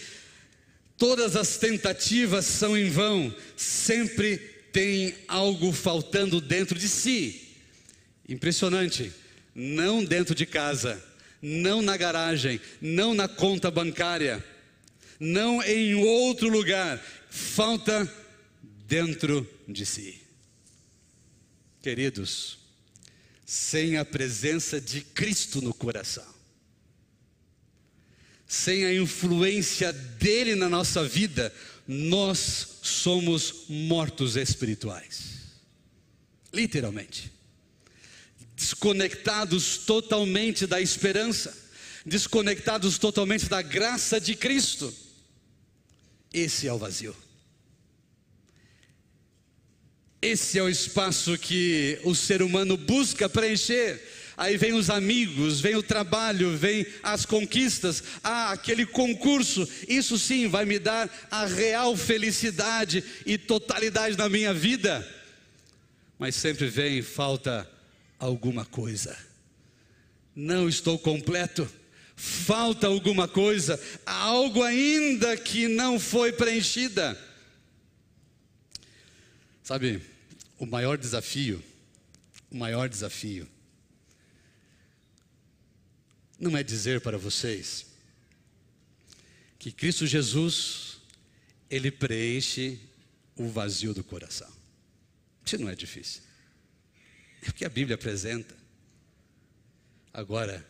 Todas 0.99 1.37
as 1.37 1.57
tentativas 1.59 2.45
são 2.45 2.77
em 2.77 2.91
vão, 2.91 3.33
sempre 3.57 4.37
tem 4.73 5.15
algo 5.29 5.73
faltando 5.73 6.41
dentro 6.41 6.77
de 6.77 6.89
si. 6.89 7.55
Impressionante. 8.29 9.13
Não 9.55 10.05
dentro 10.05 10.35
de 10.35 10.47
casa, 10.47 11.03
não 11.41 11.83
na 11.83 11.97
garagem, 11.97 12.61
não 12.81 13.15
na 13.15 13.29
conta 13.29 13.71
bancária, 13.71 14.45
não 15.19 15.63
em 15.63 15.95
outro 15.95 16.49
lugar. 16.49 17.03
Falta 17.31 18.11
dentro 18.87 19.49
de 19.67 19.85
si. 19.85 20.21
Queridos, 21.83 22.59
sem 23.45 23.97
a 23.97 24.05
presença 24.05 24.81
de 24.81 25.01
Cristo 25.01 25.61
no 25.61 25.73
coração, 25.73 26.27
sem 28.47 28.85
a 28.85 28.95
influência 28.95 29.93
dele 29.93 30.55
na 30.55 30.69
nossa 30.69 31.07
vida, 31.07 31.55
nós 31.87 32.79
somos 32.83 33.65
mortos 33.69 34.37
espirituais. 34.37 35.39
Literalmente. 36.53 37.38
Desconectados 38.59 39.79
totalmente 39.79 40.67
da 40.67 40.81
esperança, 40.81 41.57
desconectados 42.05 42.99
totalmente 42.99 43.49
da 43.49 43.63
graça 43.63 44.21
de 44.21 44.35
Cristo. 44.35 44.93
Esse 46.35 46.67
é 46.67 46.73
o 46.73 46.77
vazio. 46.77 47.15
Esse 50.21 50.59
é 50.59 50.63
o 50.63 50.69
espaço 50.69 51.39
que 51.39 52.01
o 52.03 52.17
ser 52.17 52.43
humano 52.43 52.77
busca 52.77 53.29
preencher. 53.29 54.03
Aí 54.37 54.57
vem 54.57 54.73
os 54.73 54.91
amigos, 54.91 55.61
vem 55.61 55.77
o 55.77 55.83
trabalho, 55.83 56.57
vem 56.57 56.85
as 57.01 57.25
conquistas, 57.25 58.03
ah, 58.25 58.51
aquele 58.51 58.85
concurso. 58.85 59.69
Isso 59.89 60.19
sim 60.19 60.49
vai 60.49 60.65
me 60.65 60.81
dar 60.81 61.09
a 61.31 61.47
real 61.47 61.97
felicidade 61.97 63.05
e 63.25 63.39
totalidade 63.39 64.19
na 64.19 64.29
minha 64.29 64.53
vida. 64.53 65.07
Mas 66.19 66.35
sempre 66.35 66.67
vem 66.67 67.01
falta 67.03 67.78
alguma 68.19 68.65
coisa. 68.65 69.17
Não 70.35 70.69
estou 70.69 70.99
completo. 70.99 71.69
Falta 72.17 72.89
alguma 72.89 73.29
coisa, 73.29 73.81
algo 74.05 74.65
ainda 74.65 75.37
que 75.37 75.69
não 75.69 76.01
foi 76.01 76.33
preenchida. 76.33 77.17
Sabe, 79.63 80.03
o 80.59 80.67
maior 80.67 80.99
desafio, 80.99 81.63
o 82.51 82.57
maior 82.57 82.89
desafio, 82.89 83.49
não 86.41 86.57
é 86.57 86.63
dizer 86.65 87.01
para 87.01 87.17
vocês 87.17 87.87
que 89.59 89.71
Cristo 89.71 90.05
Jesus, 90.05 90.99
Ele 91.71 91.91
preenche 91.91 92.81
o 93.37 93.49
vazio 93.49 93.95
do 93.95 94.03
coração. 94.03 94.51
Isso 95.45 95.59
não 95.59 95.69
é 95.69 95.75
difícil. 95.77 96.23
É 97.43 97.51
o 97.51 97.53
que 97.53 97.65
a 97.65 97.69
Bíblia 97.69 97.95
apresenta. 97.95 98.55
Agora, 100.13 100.67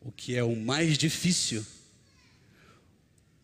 o 0.00 0.10
que 0.10 0.36
é 0.36 0.42
o 0.42 0.56
mais 0.56 0.98
difícil, 0.98 1.64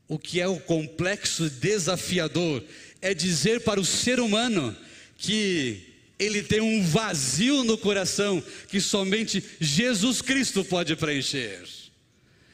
o 0.09 0.19
que 0.19 0.41
é 0.41 0.49
o 0.49 0.59
complexo 0.59 1.49
desafiador, 1.49 2.65
é 3.01 3.15
dizer 3.15 3.61
para 3.61 3.81
o 3.81 3.85
ser 3.85 4.21
humano 4.21 4.77
que 5.17 5.87
ele 6.19 6.43
tem 6.43 6.61
um 6.61 6.83
vazio 6.83 7.65
no 7.65 7.79
coração 7.79 8.43
que 8.69 8.81
somente 8.81 9.43
Jesus 9.59 10.21
Cristo 10.21 10.63
pode 10.65 10.95
preencher. 10.97 11.63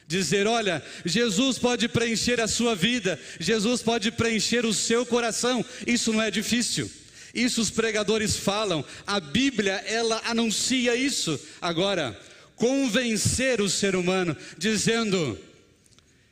Dizer, 0.07 0.47
olha, 0.47 0.81
Jesus 1.03 1.57
pode 1.57 1.89
preencher 1.89 2.39
a 2.39 2.47
sua 2.47 2.73
vida, 2.73 3.19
Jesus 3.41 3.81
pode 3.81 4.09
preencher 4.09 4.65
o 4.65 4.73
seu 4.73 5.05
coração, 5.05 5.65
isso 5.85 6.13
não 6.13 6.21
é 6.21 6.31
difícil. 6.31 6.89
Isso 7.37 7.61
os 7.61 7.69
pregadores 7.69 8.35
falam, 8.35 8.83
a 9.05 9.19
Bíblia 9.19 9.73
ela 9.85 10.19
anuncia 10.25 10.95
isso. 10.95 11.39
Agora, 11.61 12.19
convencer 12.55 13.61
o 13.61 13.69
ser 13.69 13.95
humano 13.95 14.35
dizendo 14.57 15.37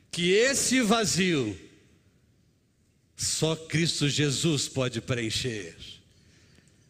que 0.10 0.32
esse 0.32 0.82
vazio 0.82 1.56
só 3.16 3.56
Cristo 3.56 4.10
Jesus 4.10 4.68
pode 4.68 5.00
preencher. 5.00 5.78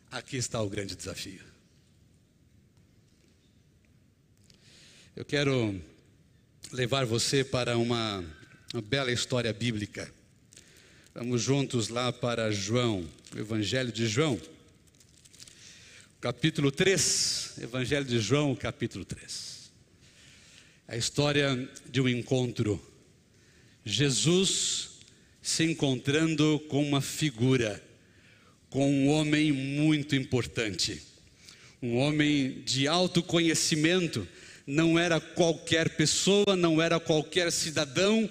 Aqui 0.10 0.38
está 0.38 0.62
o 0.62 0.70
grande 0.70 0.96
desafio. 0.96 1.44
Eu 5.14 5.26
quero 5.26 5.78
levar 6.72 7.06
você 7.06 7.44
para 7.44 7.78
uma, 7.78 8.24
uma 8.74 8.82
bela 8.82 9.12
história 9.12 9.52
bíblica. 9.52 10.10
Vamos 11.14 11.42
juntos 11.42 11.88
lá 11.88 12.12
para 12.12 12.52
João, 12.52 13.08
Evangelho 13.38 13.92
de 13.92 14.08
João, 14.08 14.40
capítulo 16.22 16.72
3. 16.72 17.56
Evangelho 17.64 18.06
de 18.06 18.18
João, 18.18 18.56
capítulo 18.56 19.04
3. 19.04 19.72
A 20.88 20.96
história 20.96 21.70
de 21.86 22.00
um 22.00 22.08
encontro. 22.08 22.82
Jesus 23.84 24.92
se 25.42 25.66
encontrando 25.66 26.64
com 26.70 26.82
uma 26.82 27.02
figura, 27.02 27.84
com 28.70 28.90
um 28.90 29.10
homem 29.10 29.52
muito 29.52 30.16
importante, 30.16 31.04
um 31.82 31.98
homem 31.98 32.62
de 32.62 32.88
alto 32.88 33.22
conhecimento, 33.22 34.26
não 34.66 34.98
era 34.98 35.20
qualquer 35.20 35.90
pessoa, 35.98 36.56
não 36.56 36.82
era 36.82 37.02
qualquer 37.02 37.52
cidadão, 37.52 38.30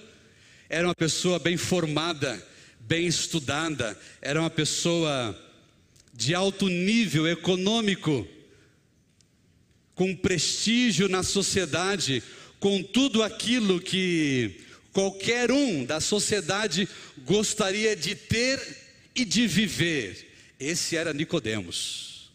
era 0.66 0.88
uma 0.88 0.94
pessoa 0.94 1.38
bem 1.38 1.58
formada, 1.58 2.42
bem 2.86 3.06
estudada, 3.06 3.98
era 4.20 4.40
uma 4.40 4.50
pessoa 4.50 5.38
de 6.12 6.34
alto 6.34 6.68
nível 6.68 7.26
econômico, 7.26 8.26
com 9.94 10.14
prestígio 10.14 11.08
na 11.08 11.22
sociedade, 11.22 12.22
com 12.58 12.82
tudo 12.82 13.22
aquilo 13.22 13.80
que 13.80 14.60
qualquer 14.92 15.50
um 15.50 15.84
da 15.84 16.00
sociedade 16.00 16.88
gostaria 17.18 17.96
de 17.96 18.14
ter 18.14 18.60
e 19.14 19.24
de 19.24 19.46
viver. 19.46 20.32
Esse 20.58 20.96
era 20.96 21.12
Nicodemos. 21.12 22.32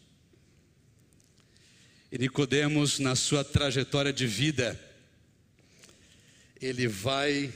E 2.12 2.18
Nicodemos, 2.18 2.98
na 2.98 3.14
sua 3.14 3.44
trajetória 3.44 4.12
de 4.12 4.26
vida, 4.26 4.78
ele 6.60 6.88
vai 6.88 7.52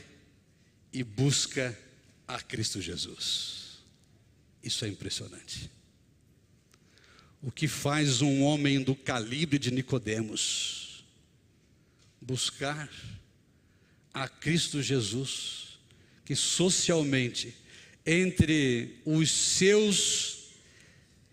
e 0.93 1.03
busca 1.03 1.77
a 2.27 2.41
Cristo 2.41 2.81
Jesus. 2.81 3.79
Isso 4.63 4.85
é 4.85 4.89
impressionante. 4.89 5.71
O 7.43 7.51
que 7.51 7.69
faz 7.69 8.23
um 8.23 8.43
homem 8.43 8.83
do 8.83 8.95
calibre 8.95 9.59
de 9.59 9.71
Nicodemos 9.71 11.05
buscar 12.21 12.91
a 14.15 14.27
Cristo 14.29 14.81
Jesus, 14.81 15.79
que 16.25 16.35
socialmente, 16.35 17.55
entre 18.07 18.99
os 19.05 19.31
seus, 19.31 20.45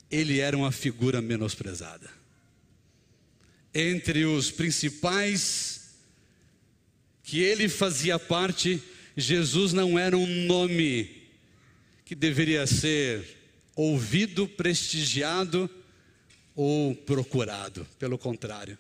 ele 0.10 0.40
era 0.40 0.58
uma 0.58 0.72
figura 0.72 1.22
menosprezada. 1.22 2.10
Entre 3.74 4.26
os 4.26 4.52
principais 4.52 5.92
que 7.24 7.40
ele 7.40 7.70
fazia 7.70 8.20
parte, 8.20 8.84
Jesus 9.16 9.74
não 9.74 9.98
era 10.00 10.18
um 10.18 10.46
nome 10.46 11.22
que 12.06 12.16
deveria 12.16 12.66
ser 12.68 13.26
ouvido, 13.76 14.48
prestigiado 14.48 15.70
ou 16.56 16.96
procurado, 16.96 17.88
pelo 17.98 18.18
contrário. 18.18 18.78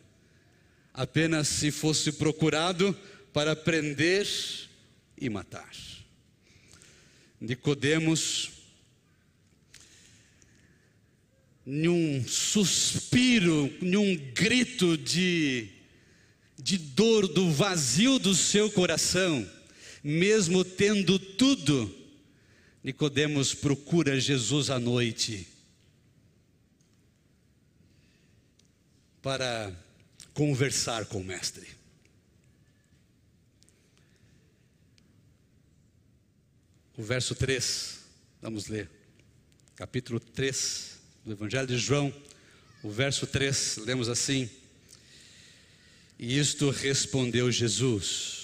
Apenas 0.93 1.47
se 1.47 1.71
fosse 1.71 2.11
procurado, 2.11 2.97
para 3.33 3.55
prender 3.55 4.27
e 5.17 5.29
matar. 5.29 5.69
Nicodemos, 7.39 8.51
num 11.65 12.23
suspiro, 12.27 13.73
num 13.81 14.15
grito 14.33 14.97
de, 14.97 15.69
de 16.57 16.77
dor 16.77 17.27
do 17.27 17.49
vazio 17.51 18.19
do 18.19 18.35
seu 18.35 18.69
coração, 18.69 19.49
mesmo 20.03 20.63
tendo 20.63 21.17
tudo, 21.17 21.93
Nicodemos 22.83 23.53
procura 23.53 24.19
Jesus 24.19 24.69
à 24.69 24.79
noite 24.79 25.47
para 29.21 29.71
conversar 30.33 31.05
com 31.05 31.19
o 31.19 31.23
mestre. 31.23 31.81
o 37.01 37.03
verso 37.03 37.33
3. 37.33 37.99
Vamos 38.43 38.67
ler. 38.67 38.87
Capítulo 39.75 40.19
3 40.19 40.99
do 41.25 41.31
Evangelho 41.31 41.65
de 41.65 41.77
João, 41.77 42.13
o 42.83 42.91
verso 42.91 43.25
3, 43.25 43.77
lemos 43.77 44.07
assim: 44.07 44.47
E 46.19 46.37
isto 46.37 46.69
respondeu 46.69 47.51
Jesus, 47.51 48.40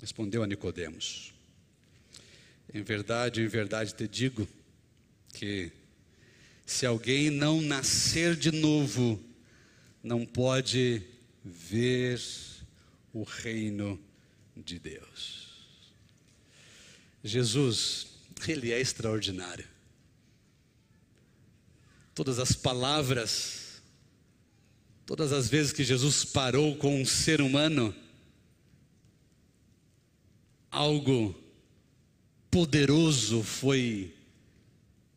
respondeu 0.00 0.42
a 0.42 0.46
Nicodemos: 0.46 1.32
Em 2.72 2.82
verdade, 2.82 3.42
em 3.42 3.48
verdade 3.48 3.94
te 3.94 4.06
digo 4.06 4.48
que 5.32 5.72
se 6.66 6.84
alguém 6.84 7.30
não 7.30 7.60
nascer 7.60 8.36
de 8.36 8.50
novo, 8.52 9.22
não 10.02 10.24
pode 10.26 11.02
ver 11.44 12.20
o 13.12 13.22
reino 13.22 13.98
de 14.56 14.78
Deus. 14.78 15.48
Jesus, 17.24 18.06
ele 18.46 18.72
é 18.72 18.80
extraordinário. 18.80 19.66
Todas 22.14 22.38
as 22.38 22.52
palavras, 22.52 23.82
todas 25.06 25.32
as 25.32 25.48
vezes 25.48 25.72
que 25.72 25.84
Jesus 25.84 26.24
parou 26.24 26.76
com 26.76 27.00
um 27.00 27.06
ser 27.06 27.40
humano, 27.40 27.94
algo 30.70 31.34
poderoso 32.50 33.42
foi 33.42 34.14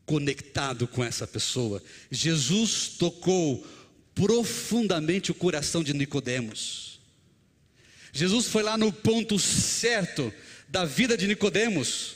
conectado 0.06 0.88
com 0.88 1.04
essa 1.04 1.26
pessoa. 1.26 1.82
Jesus 2.10 2.90
tocou 2.98 3.66
profundamente 4.14 5.32
o 5.32 5.36
coração 5.36 5.84
de 5.84 5.94
Nicodemos. 5.94 7.00
Jesus 8.12 8.48
foi 8.48 8.62
lá 8.62 8.78
no 8.78 8.92
ponto 8.92 9.40
certo 9.40 10.34
da 10.68 10.86
vida 10.86 11.18
de 11.18 11.28
Nicodemos, 11.28 12.16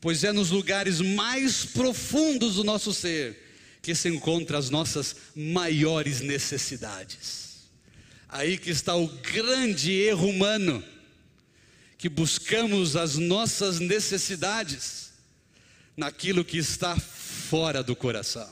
pois 0.00 0.24
é 0.24 0.32
nos 0.32 0.50
lugares 0.50 1.00
mais 1.00 1.64
profundos 1.64 2.54
do 2.54 2.64
nosso 2.64 2.92
ser 2.94 3.50
que 3.82 3.94
se 3.94 4.08
encontram 4.08 4.58
as 4.58 4.70
nossas 4.70 5.16
maiores 5.34 6.20
necessidades. 6.20 7.68
Aí 8.28 8.56
que 8.56 8.70
está 8.70 8.94
o 8.94 9.08
grande 9.08 9.92
erro 9.92 10.28
humano, 10.28 10.82
que 12.00 12.08
buscamos 12.08 12.96
as 12.96 13.16
nossas 13.16 13.78
necessidades 13.78 15.12
naquilo 15.94 16.42
que 16.42 16.56
está 16.56 16.96
fora 16.96 17.82
do 17.82 17.94
coração. 17.94 18.50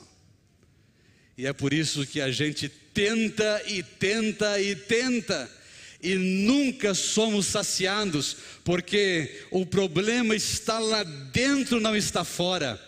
E 1.34 1.46
é 1.46 1.52
por 1.54 1.72
isso 1.72 2.06
que 2.06 2.20
a 2.20 2.30
gente 2.30 2.68
tenta 2.68 3.62
e 3.66 3.82
tenta 3.82 4.60
e 4.60 4.76
tenta 4.76 5.50
e 6.02 6.14
nunca 6.14 6.92
somos 6.92 7.46
saciados, 7.46 8.36
porque 8.62 9.46
o 9.50 9.64
problema 9.64 10.36
está 10.36 10.78
lá 10.78 11.02
dentro, 11.02 11.80
não 11.80 11.96
está 11.96 12.24
fora. 12.24 12.78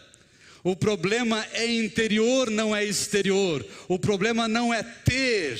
O 0.63 0.77
problema 0.77 1.43
é 1.55 1.67
interior, 1.73 2.51
não 2.51 2.77
é 2.77 2.85
exterior. 2.85 3.67
O 3.89 3.99
problema 3.99 4.47
não 4.47 4.75
é 4.75 4.83
ter, 4.83 5.59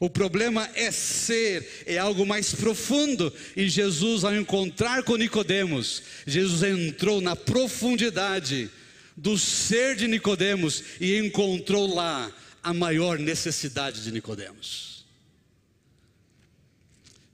o 0.00 0.08
problema 0.08 0.68
é 0.74 0.90
ser, 0.92 1.84
é 1.84 1.98
algo 1.98 2.24
mais 2.24 2.54
profundo. 2.54 3.32
E 3.56 3.68
Jesus, 3.68 4.22
ao 4.22 4.34
encontrar 4.34 5.02
com 5.02 5.16
Nicodemos, 5.16 6.02
Jesus 6.26 6.62
entrou 6.62 7.20
na 7.20 7.34
profundidade 7.34 8.70
do 9.16 9.36
ser 9.36 9.96
de 9.96 10.06
Nicodemos 10.06 10.84
e 11.00 11.16
encontrou 11.16 11.92
lá 11.92 12.32
a 12.62 12.72
maior 12.72 13.18
necessidade 13.18 14.04
de 14.04 14.12
Nicodemos. 14.12 15.04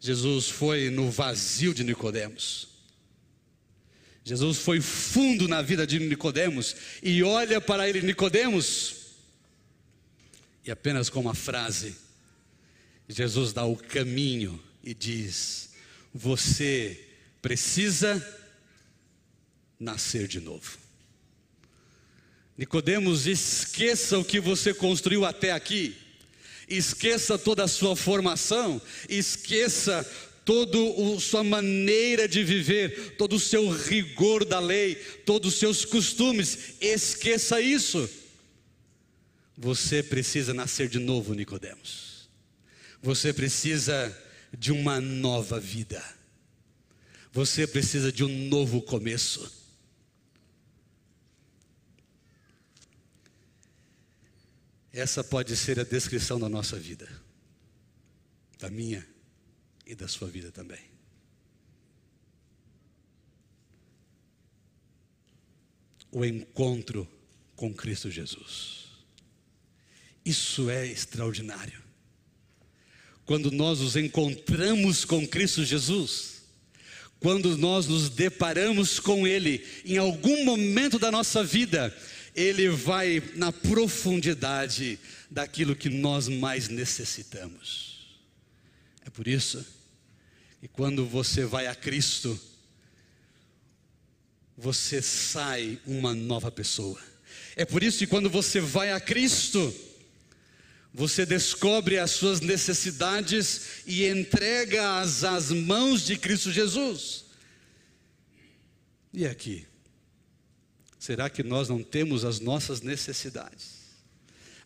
Jesus 0.00 0.48
foi 0.48 0.88
no 0.90 1.10
vazio 1.10 1.74
de 1.74 1.84
Nicodemos. 1.84 2.68
Jesus 4.24 4.58
foi 4.58 4.80
fundo 4.80 5.46
na 5.46 5.60
vida 5.60 5.86
de 5.86 5.98
Nicodemos 5.98 6.74
e 7.02 7.22
olha 7.22 7.60
para 7.60 7.86
ele 7.86 8.00
Nicodemos 8.00 8.96
e 10.64 10.70
apenas 10.70 11.10
com 11.10 11.20
uma 11.20 11.34
frase 11.34 12.03
Jesus 13.08 13.52
dá 13.52 13.64
o 13.64 13.76
caminho 13.76 14.60
e 14.82 14.94
diz: 14.94 15.70
você 16.12 17.00
precisa 17.42 18.24
nascer 19.78 20.26
de 20.28 20.40
novo. 20.40 20.78
Nicodemos, 22.56 23.26
esqueça 23.26 24.18
o 24.18 24.24
que 24.24 24.38
você 24.38 24.72
construiu 24.72 25.24
até 25.24 25.50
aqui. 25.50 25.96
Esqueça 26.68 27.36
toda 27.36 27.64
a 27.64 27.68
sua 27.68 27.94
formação, 27.96 28.80
esqueça 29.08 30.08
toda 30.44 30.78
a 30.78 31.20
sua 31.20 31.42
maneira 31.42 32.28
de 32.28 32.44
viver, 32.44 33.16
todo 33.16 33.36
o 33.36 33.40
seu 33.40 33.68
rigor 33.68 34.44
da 34.44 34.60
lei, 34.60 34.94
todos 34.94 35.54
os 35.54 35.58
seus 35.58 35.84
costumes, 35.84 36.74
esqueça 36.80 37.60
isso. 37.60 38.08
Você 39.56 40.02
precisa 40.02 40.54
nascer 40.54 40.88
de 40.88 40.98
novo, 40.98 41.34
Nicodemos. 41.34 42.13
Você 43.04 43.34
precisa 43.34 44.18
de 44.58 44.72
uma 44.72 44.98
nova 44.98 45.60
vida. 45.60 46.02
Você 47.32 47.66
precisa 47.66 48.10
de 48.10 48.24
um 48.24 48.48
novo 48.48 48.80
começo. 48.80 49.62
Essa 54.90 55.22
pode 55.22 55.54
ser 55.54 55.78
a 55.78 55.84
descrição 55.84 56.40
da 56.40 56.48
nossa 56.48 56.78
vida, 56.78 57.06
da 58.58 58.70
minha 58.70 59.06
e 59.84 59.94
da 59.94 60.08
sua 60.08 60.28
vida 60.28 60.50
também. 60.50 60.90
O 66.10 66.24
encontro 66.24 67.06
com 67.54 67.74
Cristo 67.74 68.10
Jesus. 68.10 68.86
Isso 70.24 70.70
é 70.70 70.86
extraordinário. 70.86 71.83
Quando 73.26 73.50
nós 73.50 73.80
nos 73.80 73.96
encontramos 73.96 75.04
com 75.04 75.26
Cristo 75.26 75.64
Jesus, 75.64 76.42
quando 77.20 77.56
nós 77.56 77.86
nos 77.86 78.10
deparamos 78.10 79.00
com 79.00 79.26
Ele 79.26 79.64
em 79.84 79.96
algum 79.96 80.44
momento 80.44 80.98
da 80.98 81.10
nossa 81.10 81.42
vida, 81.42 81.96
Ele 82.36 82.68
vai 82.68 83.22
na 83.34 83.50
profundidade 83.50 84.98
daquilo 85.30 85.74
que 85.74 85.88
nós 85.88 86.28
mais 86.28 86.68
necessitamos. 86.68 88.18
É 89.06 89.10
por 89.10 89.26
isso 89.26 89.64
que 90.60 90.68
quando 90.68 91.06
você 91.06 91.46
vai 91.46 91.66
a 91.66 91.74
Cristo, 91.74 92.38
você 94.56 95.00
sai 95.00 95.78
uma 95.86 96.14
nova 96.14 96.50
pessoa. 96.50 97.00
É 97.56 97.64
por 97.64 97.82
isso 97.82 97.98
que 97.98 98.06
quando 98.06 98.28
você 98.28 98.60
vai 98.60 98.92
a 98.92 99.00
Cristo, 99.00 99.74
você 100.96 101.26
descobre 101.26 101.98
as 101.98 102.12
suas 102.12 102.40
necessidades 102.40 103.82
e 103.84 104.06
entrega-as 104.06 105.24
às 105.24 105.50
mãos 105.50 106.06
de 106.06 106.16
Cristo 106.16 106.52
Jesus. 106.52 107.24
E 109.12 109.26
aqui? 109.26 109.66
Será 110.96 111.28
que 111.28 111.42
nós 111.42 111.68
não 111.68 111.82
temos 111.82 112.24
as 112.24 112.38
nossas 112.38 112.80
necessidades, 112.80 113.72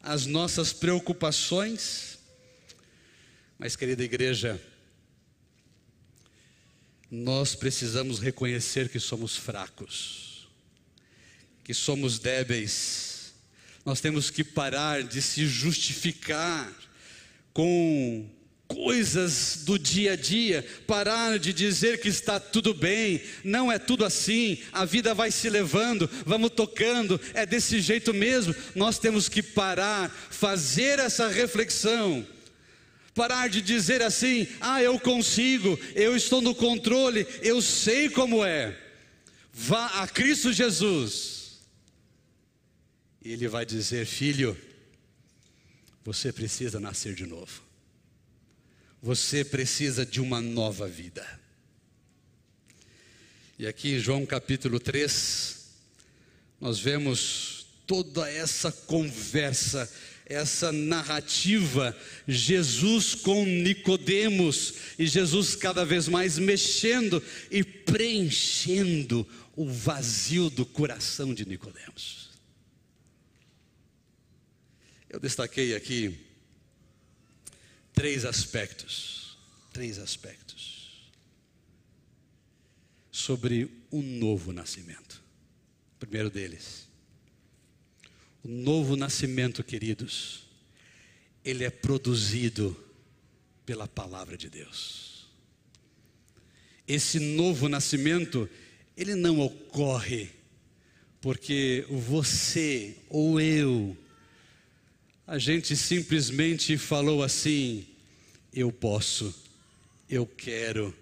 as 0.03 0.27
nossas 0.27 0.71
preocupações? 0.71 2.19
Mas, 3.59 3.75
querida 3.75 4.05
igreja, 4.05 4.63
nós 7.11 7.55
precisamos 7.55 8.19
reconhecer 8.19 8.91
que 8.91 9.01
somos 9.01 9.35
fracos, 9.35 10.47
que 11.65 11.73
somos 11.73 12.19
débeis. 12.19 13.08
Nós 13.89 14.03
temos 14.03 14.29
que 14.29 14.45
parar 14.45 15.03
de 15.03 15.23
se 15.23 15.47
justificar 15.47 16.71
com 17.55 18.29
coisas 18.67 19.61
do 19.65 19.79
dia 19.79 20.13
a 20.13 20.15
dia, 20.15 20.63
parar 20.87 21.39
de 21.39 21.55
dizer 21.55 21.99
que 21.99 22.09
está 22.11 22.39
tudo 22.39 22.75
bem, 22.75 23.23
não 23.43 23.73
é 23.73 23.79
tudo 23.79 24.05
assim, 24.05 24.59
a 24.75 24.85
vida 24.85 25.15
vai 25.15 25.31
se 25.31 25.49
levando, 25.49 26.07
vamos 26.27 26.51
tocando, 26.51 27.19
é 27.33 27.47
desse 27.47 27.81
jeito 27.81 28.13
mesmo. 28.13 28.55
Nós 28.75 28.99
temos 28.99 29.27
que 29.27 29.43
parar, 29.43 30.11
fazer 30.29 30.99
essa 30.99 31.27
reflexão. 31.27 32.27
Parar 33.15 33.49
de 33.49 33.63
dizer 33.63 34.03
assim: 34.03 34.47
ah, 34.61 34.83
eu 34.83 35.01
consigo, 35.01 35.81
eu 35.95 36.15
estou 36.15 36.43
no 36.43 36.55
controle, 36.55 37.27
eu 37.41 37.63
sei 37.63 38.11
como 38.11 38.45
é. 38.45 38.77
Vá 39.51 40.03
a 40.03 40.07
Cristo 40.07 40.53
Jesus, 40.53 41.38
e 43.29 43.33
Ele 43.33 43.47
vai 43.47 43.67
dizer: 43.67 44.07
filho, 44.07 44.57
você 46.03 46.33
precisa 46.33 46.81
nascer 46.81 47.15
de 47.15 47.27
novo, 47.27 47.61
você 49.03 49.45
precisa 49.45 50.07
de 50.07 50.19
uma 50.19 50.41
nova 50.41 50.89
vida. 50.89 51.27
E 53.59 53.67
aqui 53.67 53.97
em 53.97 53.99
João 53.99 54.25
capítulo 54.25 54.81
3, 54.81 55.67
nós 56.59 56.79
vemos 56.79 57.67
toda 57.87 58.31
essa 58.31 58.73
conversa 58.73 59.91
essa 60.25 60.71
narrativa, 60.71 61.97
Jesus 62.27 63.15
com 63.15 63.47
Nicodemos 63.47 64.75
e 64.99 65.07
Jesus 65.07 65.57
cada 65.57 65.87
vez 65.87 66.07
mais 66.07 66.39
mexendo 66.39 67.23
e 67.51 67.65
preenchendo 67.65 69.27
o 69.57 69.67
vazio 69.67 70.51
do 70.51 70.67
coração 70.67 71.33
de 71.33 71.47
Nicodemos. 71.47 72.28
Eu 75.11 75.19
destaquei 75.19 75.75
aqui 75.75 76.19
três 77.95 78.25
aspectos, 78.25 79.39
três 79.73 79.99
aspectos 79.99 81.11
sobre 83.11 83.71
o 83.91 84.03
novo 84.03 84.53
nascimento. 84.53 85.23
O 85.97 85.99
primeiro 85.99 86.31
deles, 86.31 86.87
o 88.45 88.49
novo 88.49 88.97
nascimento, 88.97 89.65
queridos, 89.65 90.45
ele 91.45 91.65
é 91.65 91.71
produzido 91.71 92.77
pela 93.65 93.89
palavra 93.89 94.37
de 94.37 94.49
Deus. 94.49 95.27
Esse 96.87 97.19
novo 97.19 97.69
nascimento, 97.69 98.49
ele 98.97 99.15
não 99.15 99.41
ocorre 99.41 100.31
porque 101.21 101.85
você 101.89 102.97
ou 103.09 103.41
eu, 103.41 103.97
a 105.29 105.39
gente 105.39 105.77
simplesmente 105.77 106.79
falou 106.79 107.23
assim: 107.23 107.87
eu 108.53 108.73
posso, 108.73 109.33
eu 110.09 110.27
quero, 110.27 110.97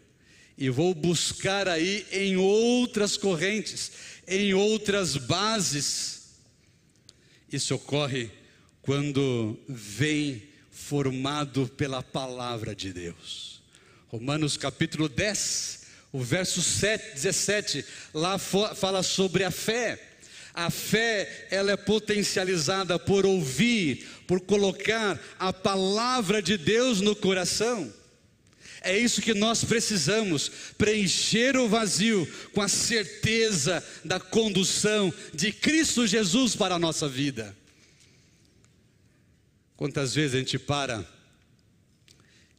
e 0.59 0.69
vou 0.69 0.93
buscar 0.93 1.69
aí 1.69 2.05
em 2.11 2.37
outras 2.37 3.17
correntes, 3.17 3.93
em 4.27 4.53
outras 4.53 5.17
bases. 5.17 6.17
Isso 7.53 7.77
ocorre 7.77 8.29
quando 8.83 9.57
vem 9.69 10.43
formado 10.73 11.69
pela 11.69 12.03
palavra 12.03 12.75
de 12.75 12.93
Deus. 12.93 13.63
Romanos 14.09 14.57
capítulo 14.57 15.09
10, 15.09 15.83
o 16.11 16.21
verso 16.21 16.61
7, 16.61 17.15
17, 17.15 17.85
lá 18.13 18.39
fala 18.39 19.05
sobre 19.05 19.45
a 19.45 19.53
fé. 19.53 20.03
A 20.57 20.71
fé, 20.71 21.49
ela 21.51 21.73
é 21.73 21.77
potencializada 21.77 22.99
por 22.99 23.27
ouvir, 23.27 24.09
por 24.27 24.41
colocar 24.41 25.21
a 25.39 25.53
palavra 25.53 26.43
de 26.43 26.57
Deus 26.57 27.01
no 27.01 27.15
coração. 27.15 27.93
É 28.83 28.97
isso 28.97 29.21
que 29.21 29.35
nós 29.35 29.65
precisamos, 29.65 30.49
preencher 30.79 31.57
o 31.57 31.69
vazio 31.69 32.27
com 32.53 32.63
a 32.63 32.69
certeza 32.69 33.85
da 34.05 34.21
condução 34.21 35.13
de 35.35 35.53
Cristo 35.53 36.07
Jesus 36.07 36.55
para 36.55 36.77
a 36.77 36.79
nossa 36.79 37.09
vida. 37.09 37.57
Quantas 39.77 40.15
vezes 40.15 40.35
a 40.35 40.39
gente 40.39 40.59
para 40.59 41.05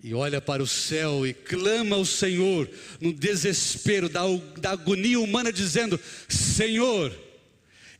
e 0.03 0.13
olha 0.13 0.39
para 0.39 0.61
o 0.61 0.67
céu 0.67 1.25
e 1.25 1.33
clama 1.33 1.95
ao 1.95 2.05
Senhor 2.05 2.69
no 3.01 3.11
desespero 3.11 4.07
da, 4.07 4.21
da 4.57 4.71
agonia 4.71 5.19
humana, 5.19 5.51
dizendo: 5.51 5.99
Senhor, 6.29 7.17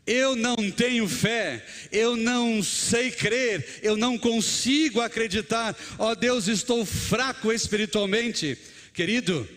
eu 0.08 0.38
não 0.38 0.56
tenho 0.72 1.08
fé, 1.08 1.64
eu 1.92 2.16
não 2.16 2.64
sei 2.64 3.12
crer, 3.12 3.82
eu 3.84 3.98
não 3.98 4.18
consigo 4.18 5.02
acreditar, 5.02 5.78
ó 6.00 6.12
oh, 6.12 6.16
Deus, 6.16 6.48
estou 6.48 6.86
fraco 6.86 7.52
espiritualmente. 7.52 8.58
Querido, 8.94 9.48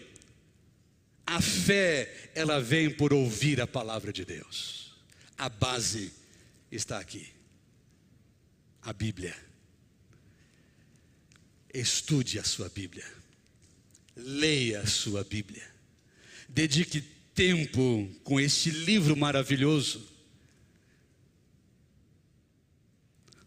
a 1.24 1.40
fé, 1.40 2.30
ela 2.34 2.60
vem 2.60 2.90
por 2.90 3.14
ouvir 3.14 3.60
a 3.60 3.66
palavra 3.66 4.12
de 4.12 4.24
Deus, 4.24 4.92
a 5.38 5.48
base 5.48 6.12
está 6.70 6.98
aqui, 6.98 7.28
a 8.82 8.92
Bíblia. 8.92 9.34
Estude 11.72 12.40
a 12.40 12.42
sua 12.42 12.68
Bíblia, 12.68 13.06
leia 14.16 14.80
a 14.80 14.86
sua 14.88 15.22
Bíblia, 15.22 15.62
dedique 16.48 17.00
tempo 17.32 18.10
com 18.24 18.40
este 18.40 18.70
livro 18.70 19.16
maravilhoso. 19.16 20.10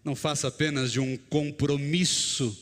Não 0.03 0.15
faça 0.15 0.47
apenas 0.47 0.91
de 0.91 0.99
um 0.99 1.17
compromisso, 1.17 2.57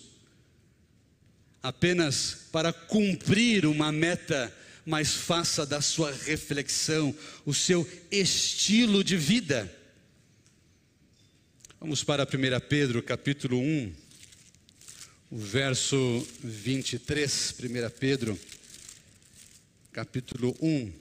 apenas 1.61 2.47
para 2.51 2.71
cumprir 2.71 3.65
uma 3.65 3.91
meta, 3.91 4.55
mas 4.85 5.13
faça 5.13 5.65
da 5.65 5.81
sua 5.81 6.11
reflexão 6.11 7.15
o 7.45 7.53
seu 7.53 7.87
estilo 8.11 9.03
de 9.03 9.17
vida. 9.17 9.73
Vamos 11.79 12.03
para 12.03 12.23
1 12.23 12.27
Pedro 12.67 13.01
capítulo 13.01 13.57
1 13.59 14.01
o 15.31 15.37
verso 15.37 16.27
23, 16.43 17.55
1 17.57 17.89
Pedro, 17.97 18.37
capítulo 19.93 20.53
1, 20.61 20.91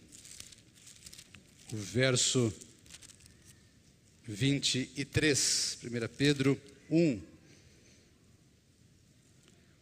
o 1.72 1.76
verso 1.76 2.40
23, 2.40 2.69
1 4.30 4.36
Pedro 6.16 6.56
1, 6.88 7.20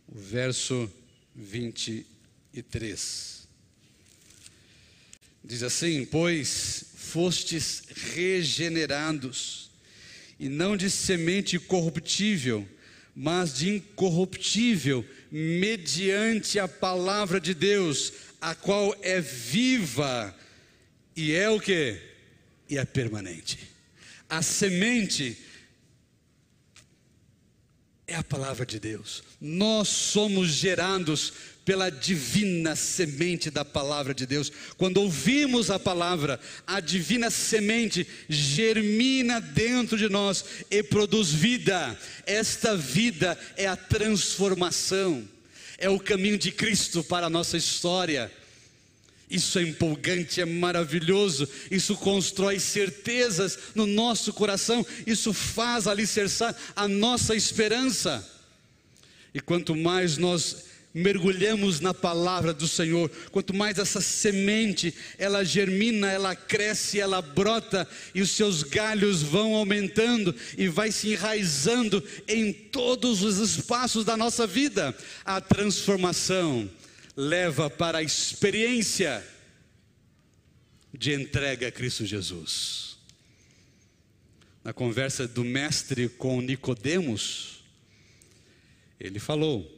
o 0.09 0.19
verso 0.19 0.91
23. 1.37 3.47
Diz 5.45 5.63
assim: 5.63 6.07
Pois 6.07 6.87
fostes 6.97 7.83
regenerados, 8.15 9.71
e 10.41 10.49
não 10.49 10.79
de 10.79 10.89
semente 10.89 11.59
corruptível, 11.59 12.67
mas 13.15 13.55
de 13.55 13.77
incorruptível, 13.77 15.05
mediante 15.31 16.59
a 16.59 16.67
palavra 16.67 17.39
de 17.39 17.53
Deus, 17.53 18.15
a 18.41 18.55
qual 18.55 18.97
é 19.03 19.21
viva 19.21 20.35
e 21.15 21.33
é 21.33 21.51
o 21.51 21.61
que? 21.61 22.01
E 22.71 22.79
é 22.79 22.85
permanente. 22.87 23.77
A 24.29 24.43
semente 24.43 25.38
é 28.07 28.14
a 28.14 28.23
palavra 28.23 28.64
de 28.64 28.81
Deus. 28.81 29.23
Nós 29.41 29.88
somos 29.88 30.49
gerados 30.49 31.33
pela 31.64 31.91
divina 31.91 32.75
semente 32.75 33.51
da 33.51 33.62
palavra 33.62 34.14
de 34.14 34.25
Deus. 34.25 34.51
Quando 34.79 34.97
ouvimos 34.97 35.71
a 35.71 35.79
palavra, 35.79 36.41
a 36.67 36.81
divina 36.81 37.29
semente 37.29 38.07
germina 38.27 39.38
dentro 39.38 39.99
de 39.99 40.09
nós 40.09 40.43
e 40.71 40.83
produz 40.83 41.31
vida. 41.31 41.99
Esta 42.25 42.75
vida 42.75 43.38
é 43.55 43.67
a 43.67 43.77
transformação, 43.77 45.29
é 45.77 45.91
o 45.91 46.01
caminho 46.01 46.38
de 46.38 46.51
Cristo 46.51 47.05
para 47.05 47.27
a 47.27 47.31
nossa 47.31 47.59
história. 47.59 48.33
Isso 49.31 49.59
é 49.59 49.62
empolgante, 49.62 50.41
é 50.41 50.47
maravilhoso, 50.47 51.47
isso 51.71 51.95
constrói 51.97 52.59
certezas 52.59 53.59
no 53.75 53.87
nosso 53.87 54.33
coração, 54.33 54.85
isso 55.07 55.35
faz 55.35 55.87
alicerçar 55.87 56.57
a 56.75 56.88
nossa 56.88 57.35
esperança. 57.37 58.27
E 59.35 59.41
quanto 59.41 59.77
mais 59.77 60.17
nós 60.17 60.69
mergulhamos 60.95 61.79
na 61.79 61.93
palavra 61.93 62.55
do 62.55 62.67
Senhor, 62.67 63.11
quanto 63.31 63.55
mais 63.55 63.79
essa 63.79 64.01
semente 64.01 64.95
ela 65.19 65.45
germina, 65.45 66.11
ela 66.11 66.35
cresce, 66.35 66.99
ela 66.99 67.21
brota 67.21 67.87
e 68.14 68.23
os 68.23 68.31
seus 68.31 68.62
galhos 68.62 69.23
vão 69.23 69.55
aumentando 69.55 70.35
e 70.57 70.69
vai 70.69 70.91
se 70.91 71.12
enraizando 71.12 72.03
em 72.27 72.53
todos 72.53 73.23
os 73.23 73.38
espaços 73.38 74.07
da 74.07 74.17
nossa 74.17 74.47
vida, 74.47 74.97
a 75.25 75.38
transformação 75.38 76.69
leva 77.21 77.69
para 77.69 77.99
a 77.99 78.03
experiência 78.03 79.27
de 80.97 81.13
entrega 81.13 81.67
a 81.67 81.73
Cristo 81.73 82.07
Jesus. 82.07 82.97
Na 84.63 84.73
conversa 84.73 85.27
do 85.27 85.43
mestre 85.43 86.09
com 86.09 86.41
Nicodemos, 86.41 87.65
ele 89.01 89.19
falou: 89.19 89.69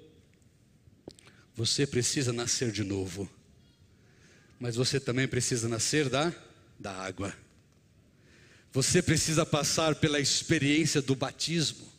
você 1.57 1.87
precisa 1.87 2.31
nascer 2.31 2.71
de 2.71 2.85
novo. 2.85 3.27
Mas 4.59 4.77
você 4.77 5.01
também 5.01 5.27
precisa 5.27 5.67
nascer 5.67 6.11
da, 6.11 6.35
da 6.79 6.93
água. 6.93 7.35
Você 8.71 9.01
precisa 9.01 9.47
passar 9.47 9.95
pela 9.95 10.21
experiência 10.21 11.01
do 11.01 11.15
batismo. 11.15 11.90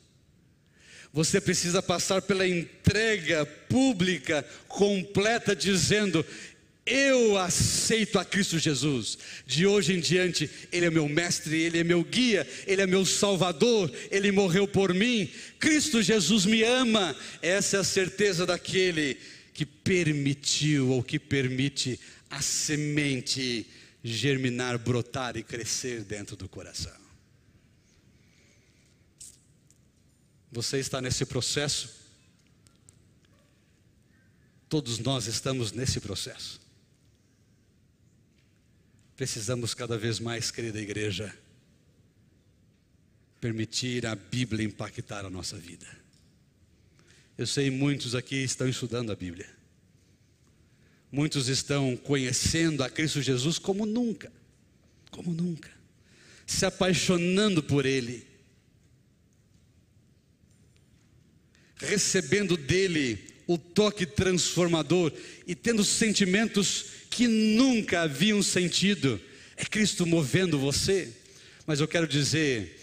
Você 1.14 1.42
precisa 1.42 1.82
passar 1.82 2.22
pela 2.22 2.48
entrega 2.48 3.46
pública, 3.46 4.46
completa, 4.68 5.54
dizendo: 5.54 6.26
Eu 6.86 7.38
aceito 7.38 8.18
a 8.18 8.24
Cristo 8.24 8.58
Jesus. 8.58 9.18
De 9.46 9.68
hoje 9.68 9.94
em 9.94 10.00
diante, 10.00 10.50
Ele 10.72 10.86
é 10.86 10.90
meu 10.90 11.10
mestre, 11.10 11.62
Ele 11.62 11.80
é 11.80 11.84
meu 11.84 12.02
guia, 12.02 12.48
Ele 12.66 12.82
é 12.82 12.88
meu 12.88 13.06
salvador, 13.06 13.92
Ele 14.10 14.32
morreu 14.32 14.66
por 14.66 14.94
mim. 14.94 15.30
Cristo 15.60 16.02
Jesus 16.02 16.46
me 16.46 16.64
ama. 16.64 17.14
Essa 17.42 17.78
é 17.78 17.80
a 17.82 17.84
certeza 17.84 18.46
daquele 18.46 19.18
que 19.54 19.66
permitiu 19.66 20.92
ou 20.92 21.04
que 21.04 21.20
permite 21.20 22.00
a 22.30 22.42
semente 22.42 23.68
germinar, 24.02 24.80
brotar 24.80 25.36
e 25.36 25.44
crescer 25.44 26.06
dentro 26.06 26.38
do 26.38 26.48
coração. 26.48 27.01
Você 30.52 30.80
está 30.80 31.00
nesse 31.00 31.26
processo? 31.26 32.02
Todos 34.68 35.00
nós 35.00 35.28
estamos 35.28 35.72
nesse 35.72 36.00
processo. 36.00 36.60
Precisamos 39.16 39.74
cada 39.74 39.98
vez 39.98 40.20
mais, 40.20 40.52
querida 40.52 40.80
igreja, 40.80 41.34
permitir 43.40 44.06
a 44.06 44.16
Bíblia 44.16 44.66
impactar 44.66 45.26
a 45.26 45.30
nossa 45.30 45.58
vida. 45.58 45.88
Eu 47.38 47.48
sei 47.48 47.70
muitos 47.70 48.14
aqui 48.14 48.36
estão 48.38 48.68
estudando 48.68 49.12
a 49.12 49.16
Bíblia. 49.16 49.50
Muitos 51.12 51.48
estão 51.50 51.98
conhecendo 51.98 52.84
a 52.84 52.90
Cristo 52.90 53.22
Jesus 53.22 53.58
como 53.58 53.86
nunca, 53.86 54.32
como 55.10 55.34
nunca, 55.34 55.70
se 56.46 56.66
apaixonando 56.66 57.62
por 57.62 57.86
Ele. 57.86 58.31
Recebendo 61.82 62.56
dele 62.56 63.20
o 63.48 63.58
toque 63.58 64.06
transformador 64.06 65.12
e 65.46 65.56
tendo 65.56 65.84
sentimentos 65.84 66.86
que 67.10 67.28
nunca 67.28 68.02
haviam 68.02 68.42
sentido. 68.42 69.20
É 69.58 69.66
Cristo 69.66 70.06
movendo 70.06 70.58
você. 70.58 71.10
Mas 71.66 71.80
eu 71.80 71.88
quero 71.88 72.08
dizer 72.08 72.80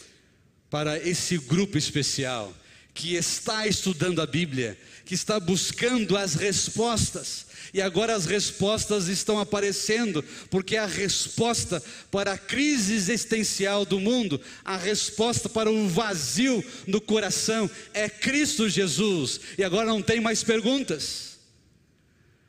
para 0.71 0.99
esse 0.99 1.39
grupo 1.39 1.79
especial 1.79 2.55
que 2.93 3.15
está 3.15 3.67
estudando 3.67 4.21
a 4.21 4.27
Bíblia, 4.27 4.77
que 5.09 5.15
está 5.15 5.41
buscando 5.41 6.19
as 6.19 6.35
respostas, 6.35 7.47
e 7.73 7.81
agora 7.81 8.15
as 8.15 8.27
respostas 8.27 9.09
estão 9.09 9.39
aparecendo, 9.39 10.23
porque 10.51 10.77
a 10.77 10.85
resposta 10.85 11.83
para 12.11 12.33
a 12.33 12.39
crise 12.39 12.93
existencial 12.93 13.87
do 13.87 13.99
mundo, 13.99 14.39
a 14.63 14.77
resposta 14.77 15.49
para 15.49 15.71
o 15.71 15.89
vazio 15.89 16.63
no 16.87 17.01
coração. 17.01 17.71
É 17.95 18.07
Cristo 18.11 18.69
Jesus, 18.69 19.41
e 19.57 19.65
agora 19.65 19.87
não 19.87 20.03
tem 20.03 20.21
mais 20.21 20.45
perguntas. 20.45 21.39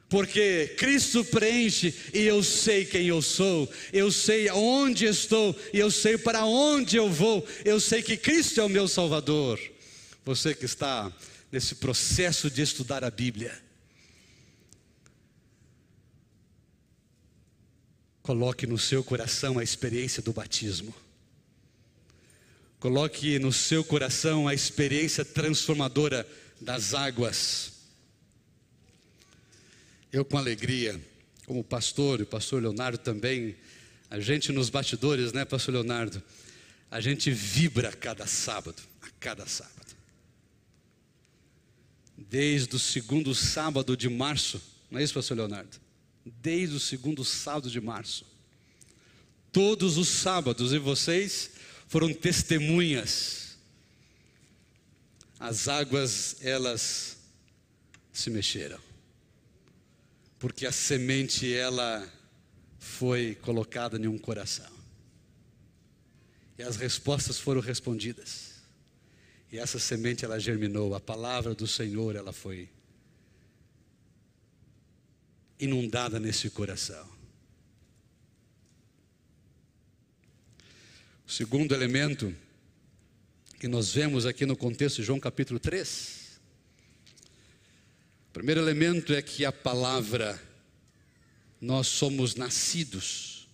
Porque 0.10 0.76
Cristo 0.78 1.24
preenche 1.24 1.94
e 2.14 2.24
eu 2.24 2.44
sei 2.44 2.84
quem 2.84 3.08
eu 3.08 3.22
sou, 3.22 3.72
eu 3.94 4.12
sei 4.12 4.50
onde 4.50 5.06
estou 5.06 5.56
e 5.72 5.80
eu 5.80 5.90
sei 5.90 6.18
para 6.18 6.44
onde 6.44 6.98
eu 6.98 7.10
vou, 7.10 7.48
eu 7.64 7.80
sei 7.80 8.04
que 8.04 8.18
Cristo 8.18 8.60
é 8.60 8.66
o 8.66 8.70
meu 8.70 8.86
Salvador. 8.86 9.58
Você 10.26 10.54
que 10.54 10.66
está 10.66 11.10
nesse 11.52 11.76
processo 11.76 12.50
de 12.50 12.62
estudar 12.62 13.04
a 13.04 13.12
Bíblia, 13.12 13.60
Coloque 18.30 18.68
no 18.68 18.78
seu 18.78 19.04
coração 19.04 19.58
a 19.58 19.64
experiência 19.64 20.22
do 20.22 20.32
batismo. 20.32 20.94
Coloque 22.80 23.40
no 23.40 23.52
seu 23.52 23.84
coração 23.84 24.48
a 24.48 24.54
experiência 24.54 25.26
transformadora 25.26 26.28
das 26.62 26.94
águas. 26.94 27.72
Eu, 30.14 30.24
com 30.24 30.38
alegria, 30.38 31.02
como 31.48 31.64
pastor, 31.64 32.20
e 32.20 32.24
o 32.24 32.28
pastor 32.28 32.62
Leonardo 32.62 33.00
também, 33.00 33.56
a 34.12 34.20
gente 34.20 34.52
nos 34.52 34.70
bastidores, 34.70 35.34
né, 35.34 35.44
pastor 35.44 35.74
Leonardo? 35.74 36.22
A 36.92 37.02
gente 37.02 37.32
vibra 37.32 37.90
a 37.90 37.94
cada 37.94 38.28
sábado, 38.28 38.80
a 39.02 39.10
cada 39.20 39.48
sábado. 39.48 39.89
Desde 42.28 42.76
o 42.76 42.80
segundo 42.80 43.34
sábado 43.34 43.96
de 43.96 44.10
março, 44.10 44.62
não 44.92 45.00
é 45.00 45.04
isso, 45.04 45.14
pastor 45.14 45.38
Leonardo? 45.38 45.80
desde 46.42 46.76
o 46.76 46.80
segundo 46.80 47.24
sábado 47.24 47.70
de 47.70 47.82
março. 47.82 48.26
Todos 49.52 49.98
os 49.98 50.08
sábados, 50.08 50.74
e 50.74 50.78
vocês 50.78 51.52
foram 51.88 52.14
testemunhas. 52.14 53.58
As 55.40 55.68
águas, 55.68 56.38
elas 56.42 57.18
se 58.14 58.30
mexeram. 58.30 58.80
Porque 60.38 60.66
a 60.66 60.72
semente, 60.72 61.52
ela 61.52 62.08
foi 62.78 63.36
colocada 63.36 63.98
em 63.98 64.08
um 64.08 64.18
coração. 64.18 64.72
E 66.58 66.64
as 66.64 66.76
respostas 66.76 67.40
foram 67.40 67.62
respondidas. 67.62 68.49
E 69.52 69.58
essa 69.58 69.80
semente, 69.80 70.24
ela 70.24 70.40
germinou. 70.40 70.94
A 70.94 71.00
palavra 71.00 71.56
do 71.56 71.68
Senhor, 71.68 72.16
ela 72.16 72.32
foi 72.32 72.70
inundada 75.60 76.20
nesse 76.20 76.50
coração. 76.50 77.08
O 81.28 81.32
segundo 81.32 81.76
elemento 81.76 82.34
que 83.60 83.68
nós 83.68 83.94
vemos 83.94 84.26
aqui 84.26 84.46
no 84.46 84.56
contexto 84.56 84.98
de 84.98 85.04
João 85.04 85.20
capítulo 85.20 85.60
3. 85.60 86.40
O 88.30 88.32
primeiro 88.32 88.62
elemento 88.62 89.14
é 89.14 89.22
que 89.22 89.44
a 89.44 89.52
palavra, 89.52 90.42
nós 91.60 91.88
somos 91.88 92.36
nascidos, 92.36 93.50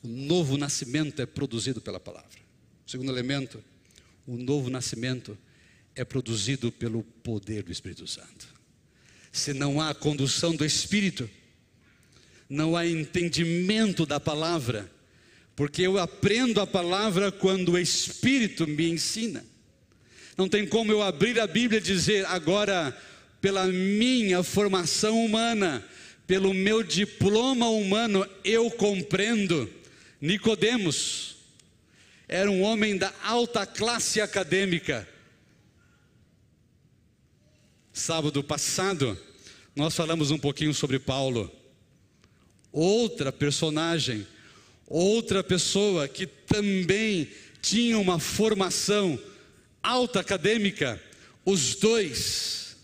o 0.00 0.06
novo 0.06 0.56
nascimento 0.56 1.20
é 1.20 1.26
produzido 1.26 1.80
pela 1.80 1.98
palavra. 1.98 2.38
O 2.86 2.90
segundo 2.90 3.10
elemento, 3.10 3.62
o 4.26 4.36
novo 4.36 4.70
nascimento 4.70 5.36
é 5.94 6.04
produzido 6.04 6.72
pelo 6.72 7.02
poder 7.02 7.62
do 7.62 7.72
Espírito 7.72 8.06
Santo 8.06 8.52
se 9.32 9.54
não 9.54 9.80
há 9.80 9.94
condução 9.94 10.54
do 10.54 10.64
Espírito, 10.64 11.28
não 12.48 12.76
há 12.76 12.86
entendimento 12.86 14.04
da 14.04 14.20
palavra, 14.20 14.92
porque 15.56 15.82
eu 15.82 15.98
aprendo 15.98 16.60
a 16.60 16.66
palavra 16.66 17.32
quando 17.32 17.72
o 17.72 17.78
Espírito 17.78 18.66
me 18.66 18.90
ensina. 18.90 19.42
Não 20.36 20.48
tem 20.48 20.66
como 20.66 20.92
eu 20.92 21.02
abrir 21.02 21.40
a 21.40 21.46
Bíblia 21.46 21.78
e 21.78 21.82
dizer, 21.82 22.26
agora, 22.26 22.96
pela 23.40 23.66
minha 23.66 24.42
formação 24.42 25.24
humana, 25.24 25.84
pelo 26.26 26.52
meu 26.52 26.82
diploma 26.82 27.68
humano, 27.68 28.26
eu 28.44 28.70
compreendo. 28.70 29.68
Nicodemos 30.20 31.31
era 32.28 32.50
um 32.50 32.62
homem 32.62 32.96
da 32.96 33.12
alta 33.22 33.66
classe 33.66 34.20
acadêmica, 34.20 35.06
Sábado 37.92 38.42
passado, 38.42 39.18
nós 39.76 39.94
falamos 39.94 40.30
um 40.30 40.38
pouquinho 40.38 40.72
sobre 40.72 40.98
Paulo. 40.98 41.52
Outra 42.72 43.30
personagem, 43.30 44.26
outra 44.86 45.44
pessoa 45.44 46.08
que 46.08 46.26
também 46.26 47.28
tinha 47.60 47.98
uma 47.98 48.18
formação 48.18 49.20
alta 49.82 50.20
acadêmica, 50.20 51.02
os 51.44 51.74
dois 51.74 52.76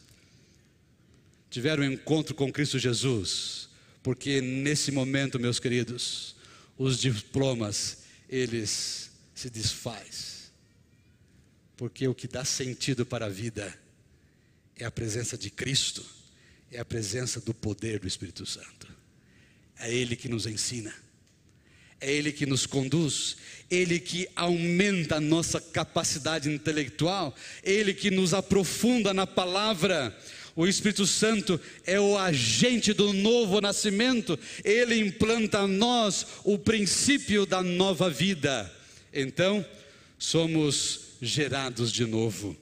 tiveram 1.49 1.85
um 1.85 1.93
encontro 1.93 2.35
com 2.35 2.53
Cristo 2.53 2.79
Jesus, 2.79 3.71
porque 4.03 4.43
nesse 4.43 4.93
momento, 4.93 5.41
meus 5.41 5.59
queridos, 5.59 6.37
os 6.77 6.99
diplomas, 6.99 8.01
eles 8.29 9.08
se 9.39 9.49
desfaz. 9.49 10.51
Porque 11.77 12.09
o 12.09 12.15
que 12.15 12.27
dá 12.27 12.45
sentido 12.45 13.07
para 13.07 13.27
a 13.27 13.29
vida 13.29 13.73
é 14.77 14.85
a 14.85 14.91
presença 14.91 15.39
de 15.39 15.49
Cristo, 15.49 16.05
é 16.73 16.81
a 16.81 16.85
presença 16.85 17.41
do 17.41 17.55
poder 17.55 18.01
do 18.01 18.09
Espírito 18.09 18.45
Santo. 18.45 18.89
É 19.79 19.95
Ele 19.95 20.17
que 20.17 20.29
nos 20.29 20.45
ensina, 20.45 20.93
é 22.01 22.13
Ele 22.13 22.33
que 22.33 22.47
nos 22.47 22.67
conduz, 22.67 23.37
Ele 23.71 24.01
que 24.01 24.29
aumenta 24.35 25.17
a 25.17 25.21
nossa 25.21 25.61
capacidade 25.61 26.51
intelectual, 26.51 27.33
Ele 27.63 27.95
que 27.95 28.11
nos 28.11 28.35
aprofunda 28.35 29.15
na 29.15 29.27
palavra. 29.27 30.19
O 30.57 30.67
Espírito 30.67 31.07
Santo 31.07 31.61
é 31.87 32.01
o 32.01 32.19
agente 32.19 32.93
do 32.93 33.13
novo 33.13 33.61
nascimento, 33.61 34.37
ele 34.65 34.99
implanta 34.99 35.61
a 35.61 35.69
nós 35.69 36.27
o 36.43 36.59
princípio 36.59 37.47
da 37.47 37.63
nova 37.63 38.11
vida. 38.11 38.78
Então, 39.21 39.67
somos 40.17 41.01
gerados 41.21 41.91
de 41.91 42.07
novo. 42.07 42.57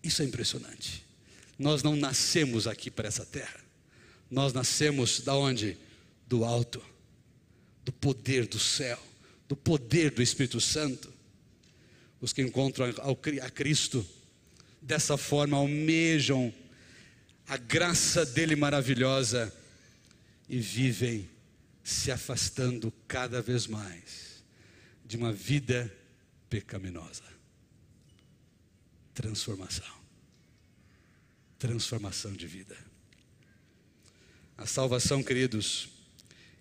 Isso 0.00 0.22
é 0.22 0.24
impressionante. 0.24 1.04
Nós 1.58 1.82
não 1.82 1.96
nascemos 1.96 2.68
aqui 2.68 2.88
para 2.88 3.08
essa 3.08 3.26
terra. 3.26 3.60
Nós 4.30 4.52
nascemos 4.52 5.20
da 5.20 5.34
onde? 5.34 5.76
Do 6.26 6.44
alto, 6.44 6.80
do 7.84 7.90
poder 7.90 8.46
do 8.46 8.60
céu, 8.60 9.02
do 9.48 9.56
poder 9.56 10.12
do 10.12 10.22
Espírito 10.22 10.60
Santo. 10.60 11.12
Os 12.20 12.32
que 12.32 12.42
encontram 12.42 12.86
a 13.42 13.50
Cristo 13.50 14.06
dessa 14.80 15.16
forma 15.16 15.56
almejam 15.56 16.54
a 17.48 17.56
graça 17.56 18.24
dele 18.24 18.54
maravilhosa 18.54 19.52
e 20.48 20.60
vivem 20.60 21.28
se 21.82 22.12
afastando 22.12 22.92
cada 23.08 23.42
vez 23.42 23.66
mais 23.66 24.29
de 25.10 25.16
uma 25.16 25.32
vida 25.32 25.92
pecaminosa 26.48 27.24
transformação. 29.12 30.00
Transformação 31.58 32.32
de 32.32 32.46
vida. 32.46 32.76
A 34.56 34.66
salvação, 34.66 35.20
queridos, 35.20 35.88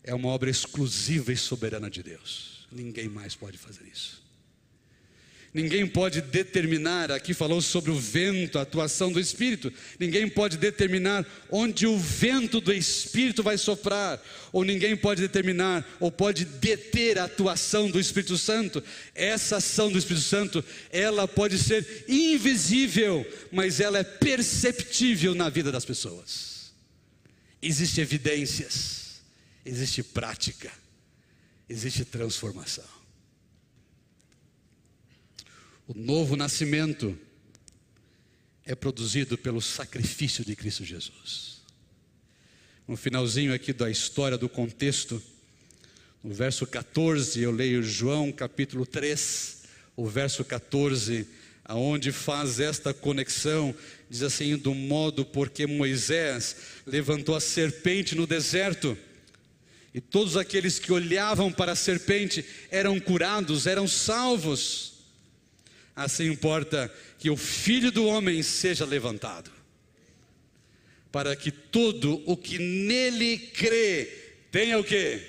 é 0.04 0.16
uma 0.16 0.30
obra 0.30 0.50
exclusiva 0.50 1.32
e 1.32 1.38
soberana 1.38 1.92
de 1.92 2.02
Deus. 2.02 2.68
Ninguém 2.72 3.08
mais 3.08 3.36
pode 3.36 3.60
fazer 3.60 3.86
isso. 3.86 4.28
Ninguém 5.52 5.88
pode 5.88 6.22
determinar, 6.22 7.12
aqui 7.12 7.34
falou 7.34 7.60
sobre 7.60 7.90
o 7.90 8.00
vento, 8.00 8.60
a 8.60 8.62
atuação 8.62 9.12
do 9.12 9.20
Espírito. 9.20 9.74
Ninguém 9.98 10.30
pode 10.30 10.58
determinar 10.58 11.26
onde 11.50 11.88
o 11.88 11.98
vento 11.98 12.62
do 12.62 12.72
Espírito 12.72 13.42
vai 13.42 13.58
soprar, 13.58 14.22
ou 14.52 14.64
ninguém 14.64 14.96
pode 14.96 15.22
determinar, 15.22 15.84
ou 16.00 16.12
pode 16.12 16.46
deter 16.46 17.18
a 17.18 17.24
atuação 17.24 17.90
do 17.90 18.00
Espírito 18.00 18.38
Santo. 18.38 18.84
Essa 19.16 19.58
ação 19.58 19.92
do 19.92 19.98
Espírito 19.98 20.26
Santo, 20.26 20.64
ela 20.92 21.28
pode 21.28 21.58
ser 21.58 22.06
invisível, 22.08 23.26
mas 23.52 23.80
ela 23.80 23.98
é 23.98 24.04
perceptível 24.04 25.34
na 25.34 25.50
vida 25.50 25.72
das 25.72 25.84
pessoas. 25.84 26.72
Existem 27.60 28.04
evidências, 28.04 29.20
existe 29.66 30.04
prática, 30.04 30.72
existe 31.68 32.06
transformação. 32.06 32.99
O 35.92 35.94
novo 35.96 36.36
nascimento 36.36 37.18
é 38.64 38.76
produzido 38.76 39.36
pelo 39.36 39.60
sacrifício 39.60 40.46
de 40.46 40.56
Cristo 40.56 40.86
Jesus. 40.86 41.64
No 42.88 42.96
finalzinho 42.96 43.52
aqui 43.52 43.74
da 43.74 43.90
história, 43.90 44.38
do 44.38 44.48
contexto, 44.48 45.20
no 46.24 46.32
verso 46.32 46.68
14, 46.68 47.42
eu 47.42 47.50
leio 47.50 47.82
João 47.82 48.32
capítulo 48.32 48.86
3, 48.86 49.64
o 49.96 50.06
verso 50.06 50.46
14, 50.46 51.28
aonde 51.66 52.12
faz 52.12 52.60
esta 52.60 52.94
conexão, 52.94 53.74
diz 54.08 54.22
assim: 54.22 54.58
do 54.58 54.76
modo 54.76 55.26
porque 55.26 55.66
Moisés 55.66 56.56
levantou 56.86 57.36
a 57.36 57.42
serpente 57.42 58.14
no 58.14 58.28
deserto, 58.28 58.96
e 59.92 60.00
todos 60.00 60.38
aqueles 60.38 60.78
que 60.78 60.94
olhavam 60.94 61.52
para 61.52 61.72
a 61.72 61.76
serpente 61.76 62.46
eram 62.70 63.00
curados, 63.00 63.66
eram 63.66 63.88
salvos. 63.88 64.99
Assim 66.00 66.28
importa 66.28 66.90
que 67.18 67.30
o 67.30 67.36
filho 67.36 67.92
do 67.92 68.06
homem 68.06 68.42
seja 68.42 68.86
levantado, 68.86 69.52
para 71.12 71.36
que 71.36 71.52
todo 71.52 72.24
o 72.26 72.38
que 72.38 72.58
nele 72.58 73.38
crê 73.38 74.06
tenha 74.50 74.80
o 74.80 74.84
que? 74.84 75.22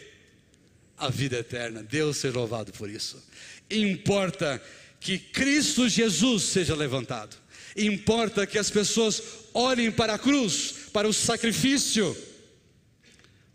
A 0.97 1.09
vida 1.09 1.39
eterna. 1.39 1.83
Deus 1.83 2.19
seja 2.19 2.39
louvado 2.39 2.73
por 2.73 2.89
isso. 2.89 3.21
Importa 3.69 4.63
que 5.01 5.19
Cristo 5.19 5.89
Jesus 5.89 6.45
seja 6.45 6.77
levantado. 6.77 7.37
Importa 7.77 8.47
que 8.47 8.59
as 8.59 8.71
pessoas 8.71 9.21
olhem 9.53 9.91
para 9.91 10.15
a 10.15 10.19
cruz, 10.21 10.73
para 10.93 11.09
o 11.09 11.13
sacrifício, 11.13 12.17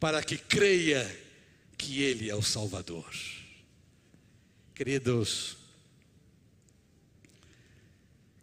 para 0.01 0.22
que 0.22 0.38
creia 0.38 1.09
que 1.78 2.01
Ele 2.01 2.30
é 2.30 2.36
o 2.36 2.41
Salvador. 2.41 3.09
Queridos, 4.74 5.63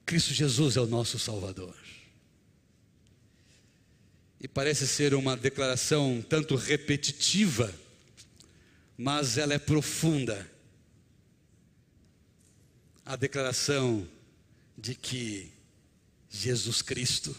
Cristo 0.04 0.34
Jesus 0.34 0.76
é 0.76 0.80
o 0.80 0.86
nosso 0.86 1.18
Salvador. 1.18 1.76
E 4.40 4.48
parece 4.48 4.88
ser 4.88 5.14
uma 5.14 5.36
declaração 5.36 6.20
tanto 6.28 6.56
repetitiva, 6.56 7.72
mas 8.98 9.38
ela 9.38 9.54
é 9.54 9.58
profunda. 9.58 10.50
A 13.06 13.14
declaração 13.14 14.08
de 14.76 14.94
que 14.94 15.52
Jesus 16.28 16.82
Cristo 16.82 17.36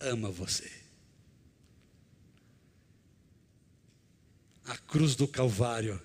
ama 0.00 0.30
você. 0.30 0.70
A 4.64 4.76
cruz 4.76 5.14
do 5.14 5.28
Calvário, 5.28 6.02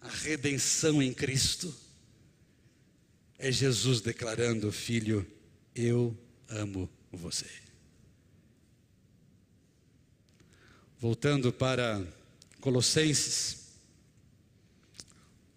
a 0.00 0.08
redenção 0.08 1.02
em 1.02 1.12
Cristo, 1.12 1.74
é 3.42 3.50
Jesus 3.50 4.00
declarando: 4.00 4.70
Filho, 4.70 5.26
eu 5.74 6.16
amo 6.48 6.88
você. 7.10 7.50
Voltando 10.96 11.52
para 11.52 12.00
Colossenses, 12.60 13.72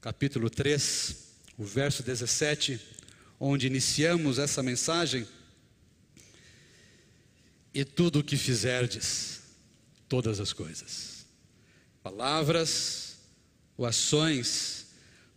capítulo 0.02 0.50
3, 0.50 1.16
o 1.60 1.64
verso 1.64 2.02
17, 2.02 2.82
onde 3.40 3.68
iniciamos 3.68 4.40
essa 4.40 4.64
mensagem. 4.64 5.28
E 7.72 7.86
tudo 7.86 8.20
o 8.20 8.24
que 8.24 8.36
fizerdes, 8.36 9.42
todas 10.10 10.40
as 10.40 10.52
coisas, 10.52 11.28
palavras 12.02 13.18
ou 13.78 13.86
ações, 13.86 14.88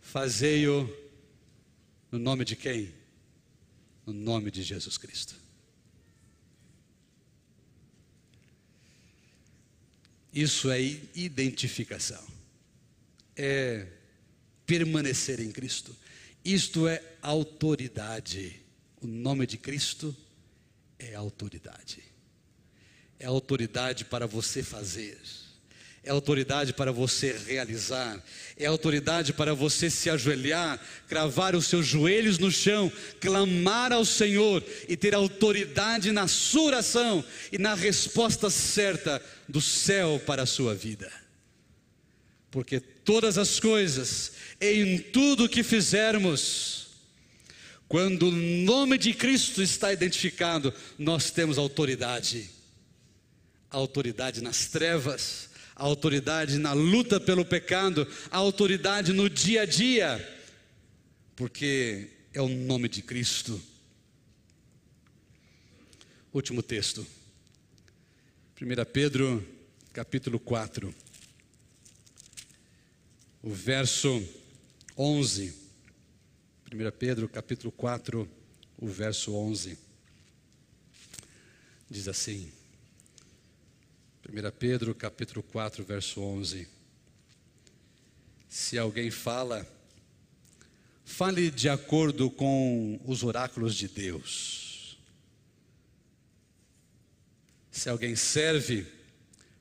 fazei-o 0.01 1.08
no 2.11 2.19
nome 2.19 2.43
de 2.43 2.55
quem? 2.55 2.93
No 4.05 4.13
nome 4.13 4.49
de 4.49 4.63
Jesus 4.63 4.97
Cristo. 4.97 5.35
Isso 10.33 10.69
é 10.69 10.79
identificação, 11.15 12.23
é 13.35 13.87
permanecer 14.65 15.39
em 15.39 15.51
Cristo. 15.51 15.95
Isto 16.45 16.87
é 16.87 17.03
autoridade. 17.21 18.61
O 19.01 19.07
nome 19.07 19.47
de 19.47 19.57
Cristo 19.57 20.15
é 20.99 21.15
autoridade. 21.15 22.03
É 23.19 23.25
autoridade 23.25 24.05
para 24.05 24.27
você 24.27 24.61
fazer 24.61 25.19
é 26.09 26.11
autoridade 26.11 26.73
para 26.73 26.91
você 26.91 27.39
realizar, 27.45 28.19
é 28.57 28.65
autoridade 28.65 29.31
para 29.31 29.53
você 29.53 29.91
se 29.91 30.09
ajoelhar, 30.09 30.83
cravar 31.07 31.55
os 31.55 31.67
seus 31.67 31.85
joelhos 31.85 32.39
no 32.39 32.51
chão, 32.51 32.91
clamar 33.21 33.93
ao 33.93 34.03
Senhor 34.03 34.63
e 34.87 34.97
ter 34.97 35.13
autoridade 35.13 36.11
na 36.11 36.27
sua 36.27 36.63
oração 36.63 37.23
e 37.51 37.59
na 37.59 37.75
resposta 37.75 38.49
certa 38.49 39.23
do 39.47 39.61
céu 39.61 40.19
para 40.25 40.41
a 40.41 40.47
sua 40.47 40.73
vida. 40.73 41.11
Porque 42.49 42.79
todas 42.79 43.37
as 43.37 43.59
coisas, 43.59 44.31
em 44.59 44.97
tudo 44.97 45.47
que 45.47 45.61
fizermos, 45.61 46.87
quando 47.87 48.29
o 48.29 48.31
nome 48.31 48.97
de 48.97 49.13
Cristo 49.13 49.61
está 49.61 49.93
identificado, 49.93 50.73
nós 50.97 51.29
temos 51.29 51.59
autoridade. 51.59 52.49
Autoridade 53.69 54.41
nas 54.41 54.65
trevas, 54.65 55.48
a 55.79 55.83
autoridade 55.83 56.57
na 56.57 56.73
luta 56.73 57.21
pelo 57.21 57.45
pecado, 57.45 58.05
a 58.29 58.35
autoridade 58.35 59.13
no 59.13 59.29
dia 59.29 59.61
a 59.61 59.65
dia, 59.65 60.37
porque 61.37 62.09
é 62.33 62.41
o 62.41 62.49
nome 62.49 62.89
de 62.89 63.01
Cristo. 63.01 63.59
Último 66.33 66.61
texto, 66.61 67.07
1 68.61 68.85
Pedro, 68.91 69.43
capítulo 69.93 70.37
4, 70.37 70.93
o 73.41 73.49
verso 73.49 74.21
11. 74.97 75.55
1 76.71 76.91
Pedro, 76.99 77.29
capítulo 77.29 77.71
4, 77.71 78.29
o 78.77 78.87
verso 78.87 79.33
11. 79.33 79.79
Diz 81.89 82.09
assim: 82.09 82.51
1 84.31 84.51
Pedro 84.59 84.93
capítulo 84.93 85.41
4, 85.41 85.83
verso 85.83 86.21
11. 86.21 86.67
Se 88.47 88.77
alguém 88.77 89.09
fala, 89.09 89.67
fale 91.03 91.49
de 91.49 91.67
acordo 91.67 92.29
com 92.29 93.01
os 93.05 93.23
oráculos 93.23 93.75
de 93.75 93.87
Deus. 93.87 94.99
Se 97.71 97.89
alguém 97.89 98.15
serve, 98.15 98.85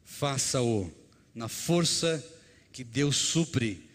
faça-o 0.05 0.93
na 1.35 1.49
força 1.49 2.23
que 2.71 2.85
Deus 2.85 3.17
supre, 3.17 3.89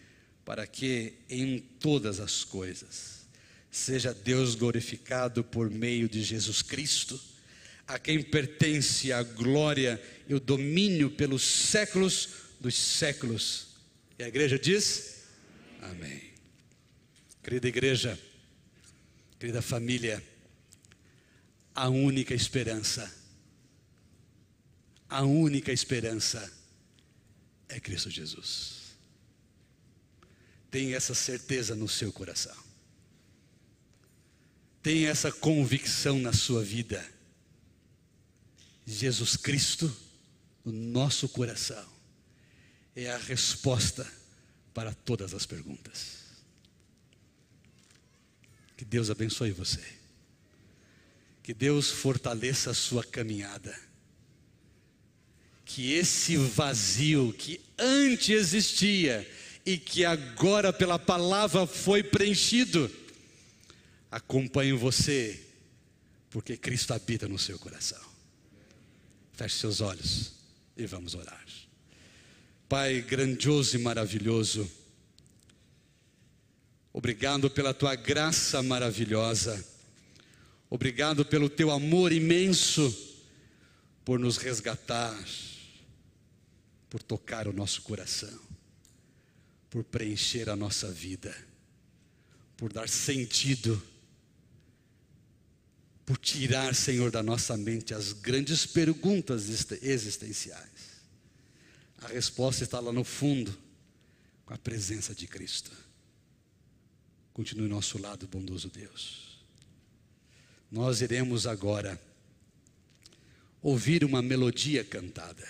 para 0.44 0.66
que 0.66 1.14
em 1.30 1.60
todas 1.60 2.18
as 2.18 2.42
coisas 2.42 3.28
seja 3.70 4.12
Deus 4.12 4.56
glorificado 4.56 5.44
por 5.44 5.70
meio 5.70 6.08
de 6.08 6.20
Jesus 6.20 6.62
Cristo 6.62 7.20
a 7.86 7.98
quem 7.98 8.22
pertence 8.22 9.12
a 9.12 9.22
glória 9.22 10.02
e 10.28 10.34
o 10.34 10.40
domínio 10.40 11.10
pelos 11.10 11.42
séculos 11.42 12.28
dos 12.60 12.74
séculos. 12.74 13.68
E 14.18 14.24
a 14.24 14.28
igreja 14.28 14.58
diz: 14.58 15.24
Amém. 15.82 16.32
Querida 17.42 17.68
igreja, 17.68 18.18
querida 19.38 19.60
família, 19.60 20.22
a 21.74 21.90
única 21.90 22.32
esperança, 22.32 23.14
a 25.08 25.22
única 25.22 25.70
esperança 25.70 26.50
é 27.68 27.78
Cristo 27.78 28.10
Jesus. 28.10 28.84
Tenha 30.70 30.96
essa 30.96 31.14
certeza 31.14 31.74
no 31.74 31.88
seu 31.88 32.10
coração. 32.12 32.56
Tenha 34.82 35.10
essa 35.10 35.30
convicção 35.30 36.18
na 36.18 36.32
sua 36.32 36.62
vida 36.62 37.13
Jesus 38.86 39.36
Cristo 39.36 39.94
no 40.64 40.72
nosso 40.72 41.28
coração 41.28 41.84
é 42.94 43.10
a 43.10 43.18
resposta 43.18 44.10
para 44.72 44.94
todas 44.94 45.34
as 45.34 45.46
perguntas. 45.46 46.24
Que 48.76 48.84
Deus 48.84 49.10
abençoe 49.10 49.52
você. 49.52 49.82
Que 51.42 51.54
Deus 51.54 51.90
fortaleça 51.90 52.70
a 52.70 52.74
sua 52.74 53.04
caminhada. 53.04 53.78
Que 55.64 55.92
esse 55.92 56.36
vazio 56.36 57.32
que 57.32 57.60
antes 57.78 58.28
existia 58.28 59.28
e 59.64 59.78
que 59.78 60.04
agora 60.04 60.72
pela 60.72 60.98
palavra 60.98 61.66
foi 61.66 62.02
preenchido, 62.02 62.90
acompanhe 64.10 64.72
você, 64.72 65.42
porque 66.28 66.56
Cristo 66.56 66.92
habita 66.92 67.26
no 67.26 67.38
seu 67.38 67.58
coração. 67.58 68.03
Feche 69.34 69.58
seus 69.58 69.80
olhos 69.80 70.32
e 70.76 70.86
vamos 70.86 71.14
orar. 71.14 71.44
Pai 72.68 73.02
grandioso 73.02 73.76
e 73.76 73.78
maravilhoso, 73.78 74.68
obrigado 76.92 77.50
pela 77.50 77.74
tua 77.74 77.94
graça 77.94 78.62
maravilhosa, 78.62 79.64
Obrigado 80.74 81.24
pelo 81.24 81.48
teu 81.48 81.70
amor 81.70 82.10
imenso, 82.10 82.92
por 84.04 84.18
nos 84.18 84.38
resgatar, 84.38 85.16
por 86.90 87.00
tocar 87.00 87.46
o 87.46 87.52
nosso 87.52 87.82
coração, 87.82 88.40
por 89.70 89.84
preencher 89.84 90.50
a 90.50 90.56
nossa 90.56 90.90
vida, 90.90 91.32
por 92.56 92.72
dar 92.72 92.88
sentido, 92.88 93.80
por 96.04 96.18
tirar, 96.18 96.74
Senhor, 96.74 97.10
da 97.10 97.22
nossa 97.22 97.56
mente 97.56 97.94
as 97.94 98.12
grandes 98.12 98.66
perguntas 98.66 99.48
existenciais. 99.82 101.02
A 101.98 102.08
resposta 102.08 102.64
está 102.64 102.80
lá 102.80 102.92
no 102.92 103.04
fundo, 103.04 103.56
com 104.44 104.52
a 104.52 104.58
presença 104.58 105.14
de 105.14 105.26
Cristo. 105.26 105.70
Continue 107.32 107.68
nosso 107.68 108.00
lado, 108.00 108.26
bondoso 108.28 108.68
Deus 108.68 109.24
nós 110.74 111.00
iremos 111.00 111.46
agora 111.46 112.00
ouvir 113.62 114.04
uma 114.04 114.20
melodia 114.20 114.82
cantada. 114.82 115.46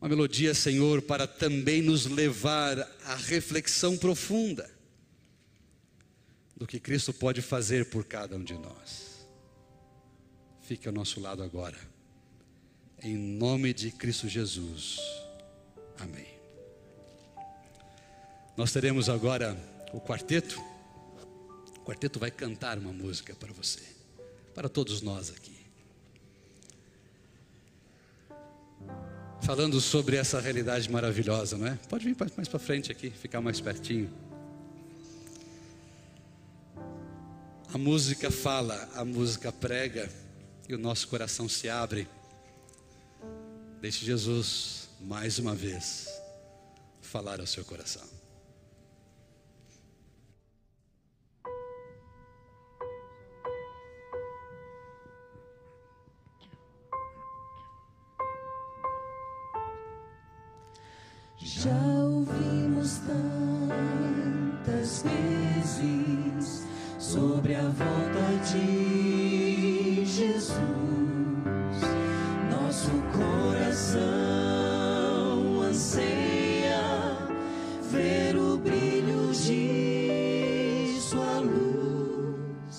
Uma 0.00 0.08
melodia, 0.08 0.52
Senhor, 0.54 1.00
para 1.00 1.24
também 1.24 1.82
nos 1.82 2.06
levar 2.06 2.80
à 3.04 3.14
reflexão 3.14 3.96
profunda 3.96 4.68
do 6.60 6.66
que 6.66 6.78
Cristo 6.78 7.10
pode 7.14 7.40
fazer 7.40 7.88
por 7.88 8.04
cada 8.04 8.36
um 8.36 8.44
de 8.44 8.52
nós. 8.52 9.26
Fique 10.60 10.86
ao 10.86 10.92
nosso 10.92 11.18
lado 11.18 11.42
agora. 11.42 11.78
Em 13.02 13.16
nome 13.16 13.72
de 13.72 13.90
Cristo 13.90 14.28
Jesus. 14.28 15.00
Amém. 15.98 16.28
Nós 18.58 18.72
teremos 18.72 19.08
agora 19.08 19.56
o 19.94 20.00
quarteto. 20.02 20.60
O 21.78 21.80
quarteto 21.80 22.18
vai 22.18 22.30
cantar 22.30 22.76
uma 22.76 22.92
música 22.92 23.34
para 23.34 23.54
você, 23.54 23.80
para 24.54 24.68
todos 24.68 25.00
nós 25.00 25.30
aqui. 25.30 25.58
Falando 29.40 29.80
sobre 29.80 30.16
essa 30.16 30.38
realidade 30.38 30.90
maravilhosa, 30.90 31.56
não 31.56 31.68
é? 31.68 31.78
Pode 31.88 32.04
vir 32.04 32.14
mais 32.36 32.48
para 32.48 32.58
frente 32.58 32.92
aqui, 32.92 33.08
ficar 33.08 33.40
mais 33.40 33.62
pertinho. 33.62 34.29
A 37.72 37.78
música 37.78 38.32
fala, 38.32 38.88
a 38.96 39.04
música 39.04 39.52
prega 39.52 40.10
e 40.68 40.74
o 40.74 40.78
nosso 40.78 41.06
coração 41.06 41.48
se 41.48 41.68
abre. 41.68 42.08
Deixe 43.80 44.04
Jesus 44.04 44.88
mais 45.00 45.38
uma 45.38 45.54
vez 45.54 46.08
falar 47.00 47.38
ao 47.38 47.46
seu 47.46 47.64
coração. 47.64 48.02
Já 61.38 61.70
ouvimos 61.70 62.98
tantas 63.06 65.04
vezes 65.04 66.19
sobre 67.10 67.56
a 67.56 67.62
volta 67.62 68.22
de 68.52 70.04
Jesus. 70.04 70.60
Nosso 72.48 72.90
coração 73.18 74.02
anseia 75.62 77.16
ver 77.90 78.36
o 78.36 78.56
brilho 78.58 79.32
de 79.32 81.00
Sua 81.00 81.40
luz, 81.40 82.78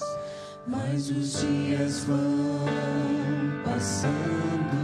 mas 0.65 1.09
os 1.09 1.41
dias 1.41 2.05
vão 2.05 2.69
passando, 3.65 4.79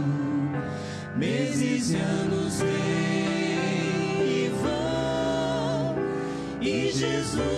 meses 1.16 1.92
e 1.92 1.96
anos 1.96 2.60
vêm. 2.60 2.98
Jesus 6.98 7.36
não 7.38 7.57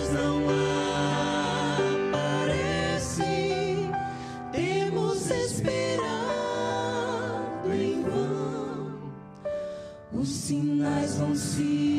vão 11.15 11.35
se 11.35 11.90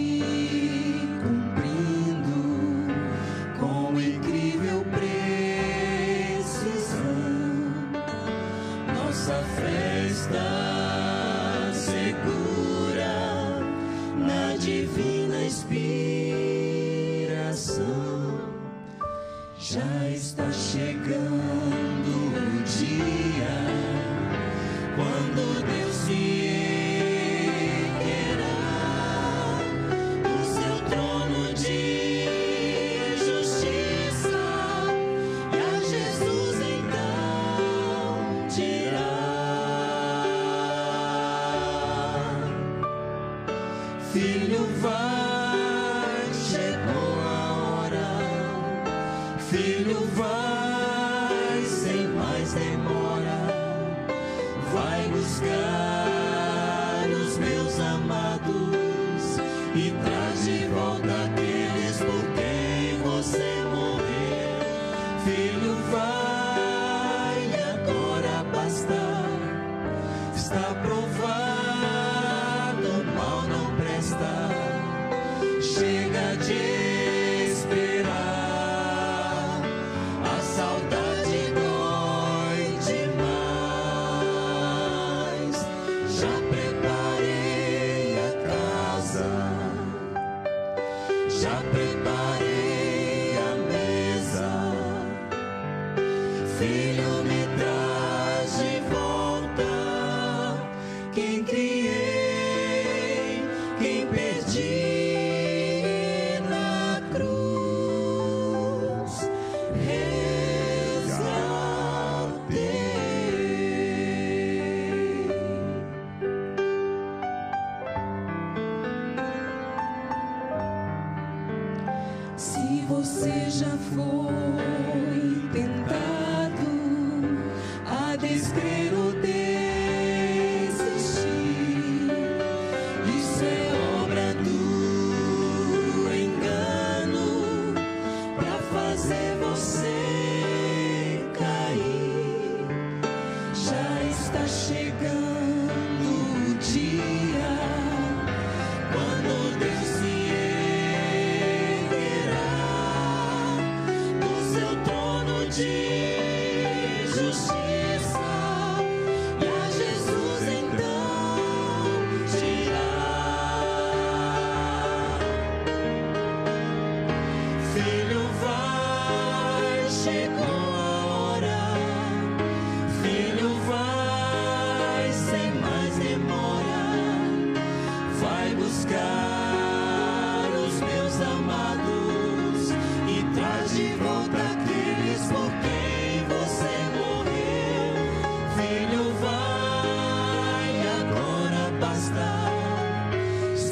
Filho, 96.63 97.42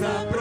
está 0.00 0.24
pronto. 0.30 0.39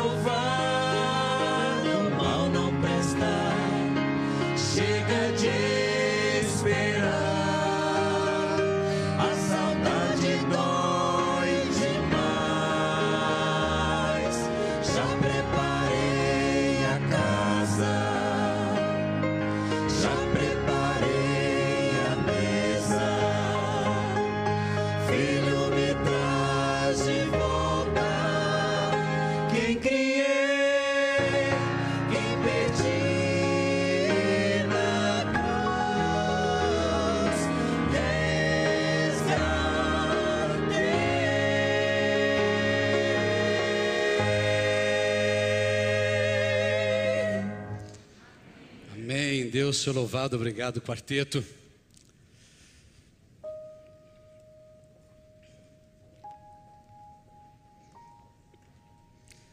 Deus, 49.70 49.86
louvado, 49.86 50.36
obrigado, 50.36 50.82
quarteto. 50.82 51.46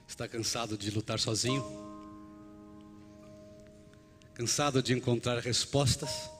Está 0.08 0.26
cansado 0.26 0.78
de 0.78 0.90
lutar 0.90 1.18
sozinho? 1.18 1.62
Cansado 4.32 4.82
de 4.82 4.94
encontrar 4.94 5.38
respostas? 5.40 6.30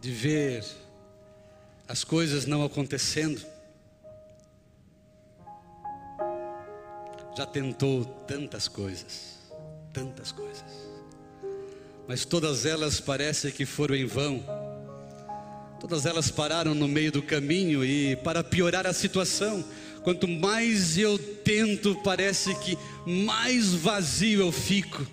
De 0.00 0.10
ver 0.10 0.64
as 1.86 2.02
coisas 2.02 2.46
não 2.46 2.64
acontecendo? 2.64 3.46
Já 7.36 7.46
tentou 7.46 8.04
tantas 8.26 8.66
coisas, 8.66 9.35
tantas 9.96 10.30
coisas, 10.30 10.64
mas 12.06 12.24
todas 12.24 12.66
elas 12.66 13.00
parecem 13.00 13.50
que 13.50 13.64
foram 13.64 13.94
em 13.94 14.04
vão. 14.04 14.44
Todas 15.80 16.06
elas 16.06 16.30
pararam 16.30 16.74
no 16.74 16.88
meio 16.88 17.12
do 17.12 17.22
caminho 17.22 17.84
e, 17.84 18.16
para 18.16 18.42
piorar 18.42 18.86
a 18.86 18.92
situação, 18.92 19.64
Quanto 20.06 20.28
mais 20.28 20.96
eu 20.96 21.18
tento, 21.18 22.00
parece 22.04 22.54
que 22.60 22.78
mais 23.04 23.74
vazio 23.74 24.38
eu 24.38 24.52
fico. 24.52 25.04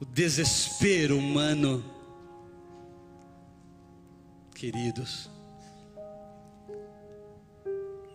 O 0.00 0.04
desespero 0.04 1.18
humano. 1.18 1.84
Queridos, 4.54 5.28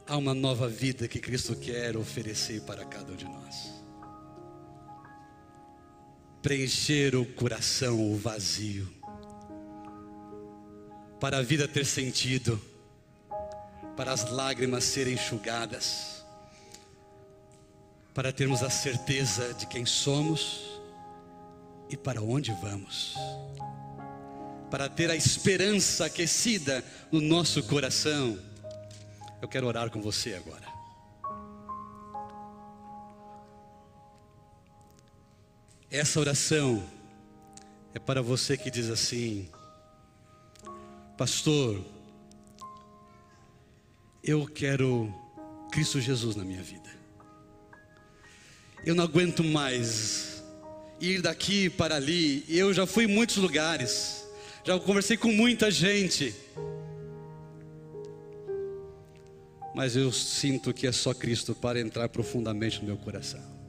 há 0.07 0.15
uma 0.15 0.33
nova 0.33 0.69
vida 0.69 1.05
que 1.05 1.19
Cristo 1.19 1.53
quer 1.53 1.97
oferecer 1.97 2.61
para 2.61 2.85
cada 2.85 3.11
um 3.11 3.17
de 3.17 3.25
nós. 3.25 3.82
Preencher 6.43 7.15
o 7.15 7.25
coração, 7.25 7.99
o 8.11 8.17
vazio, 8.17 8.87
para 11.19 11.37
a 11.37 11.41
vida 11.41 11.67
ter 11.67 11.85
sentido 11.85 12.61
para 13.95 14.11
as 14.11 14.29
lágrimas 14.29 14.83
serem 14.83 15.13
enxugadas, 15.13 16.25
para 18.13 18.33
termos 18.33 18.61
a 18.61 18.69
certeza 18.69 19.53
de 19.53 19.65
quem 19.67 19.85
somos 19.85 20.81
e 21.89 21.95
para 21.95 22.21
onde 22.21 22.51
vamos, 22.61 23.15
para 24.69 24.89
ter 24.89 25.09
a 25.09 25.15
esperança 25.15 26.05
aquecida 26.05 26.83
no 27.09 27.21
nosso 27.21 27.63
coração. 27.63 28.37
Eu 29.41 29.47
quero 29.47 29.67
orar 29.67 29.89
com 29.89 30.01
você 30.01 30.33
agora. 30.33 30.72
Essa 35.93 36.19
oração 36.19 36.83
é 37.93 37.99
para 37.99 38.19
você 38.19 38.57
que 38.57 38.71
diz 38.71 38.89
assim, 38.89 39.47
Pastor, 41.15 41.79
eu 44.23 44.47
quero 44.47 45.13
Cristo 45.71 46.01
Jesus 46.01 46.35
na 46.35 46.43
minha 46.43 46.63
vida. 46.63 46.89
Eu 48.83 48.95
não 48.95 49.03
aguento 49.03 49.43
mais 49.43 50.43
ir 50.99 51.21
daqui 51.21 51.69
para 51.69 51.93
ali. 51.93 52.43
Eu 52.49 52.73
já 52.73 52.87
fui 52.87 53.03
em 53.03 53.07
muitos 53.07 53.37
lugares, 53.37 54.25
já 54.63 54.79
conversei 54.79 55.15
com 55.15 55.31
muita 55.31 55.69
gente. 55.69 56.33
Mas 59.75 59.95
eu 59.95 60.11
sinto 60.11 60.73
que 60.73 60.87
é 60.87 60.91
só 60.91 61.13
Cristo 61.13 61.53
para 61.53 61.79
entrar 61.79 62.09
profundamente 62.09 62.79
no 62.79 62.87
meu 62.87 62.97
coração. 62.97 63.62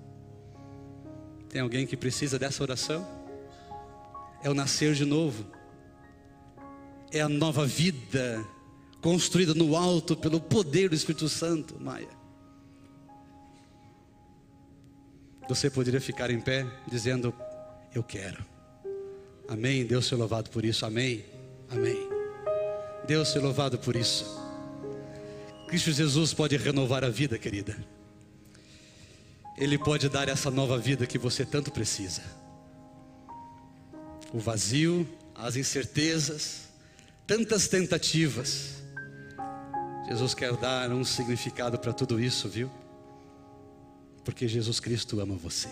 Tem 1.55 1.63
alguém 1.63 1.87
que 1.87 1.97
precisa 1.97 2.37
dessa 2.37 2.65
oração? 2.65 3.07
É 4.43 4.51
o 4.51 4.55
nascer 4.55 4.93
de 4.93 5.05
novo, 5.05 5.47
é 7.13 7.21
a 7.21 7.29
nova 7.29 7.65
vida 7.65 8.45
construída 9.01 9.55
no 9.55 9.77
alto 9.77 10.17
pelo 10.17 10.41
poder 10.41 10.89
do 10.89 10.97
Espírito 10.97 11.29
Santo, 11.29 11.81
Maia. 11.81 12.09
Você 15.49 15.71
poderia 15.71 16.01
ficar 16.01 16.29
em 16.29 16.41
pé 16.41 16.67
dizendo: 16.91 17.33
Eu 17.95 18.03
quero. 18.03 18.45
Amém. 19.47 19.87
Deus 19.87 20.07
seja 20.07 20.17
louvado 20.17 20.51
por 20.51 20.65
isso. 20.65 20.85
Amém. 20.85 21.25
Amém. 21.71 22.09
Deus 23.07 23.29
seja 23.29 23.45
louvado 23.45 23.79
por 23.79 23.95
isso. 23.95 24.27
Cristo 25.69 25.93
Jesus 25.93 26.35
pode 26.35 26.57
renovar 26.57 27.05
a 27.05 27.11
vida, 27.11 27.39
querida. 27.39 27.77
Ele 29.57 29.79
pode 29.79 30.09
dar 30.09 30.29
essa 30.29 30.51
nova 30.51 30.79
vida 30.79 31.07
que 31.07 31.19
você 31.19 31.45
tanto 31.45 31.71
precisa. 31.71 32.23
O 34.33 34.39
vazio, 34.39 35.09
as 35.35 35.57
incertezas, 35.57 36.69
tantas 37.27 37.69
tentativas, 37.69 38.83
Jesus 40.09 40.35
quer 40.35 40.55
dar 40.57 40.91
um 40.91 41.05
significado 41.05 41.79
para 41.79 41.93
tudo 41.93 42.21
isso, 42.21 42.49
viu? 42.49 42.71
Porque 44.25 44.47
Jesus 44.47 44.81
Cristo 44.81 45.21
ama 45.21 45.35
você. 45.35 45.69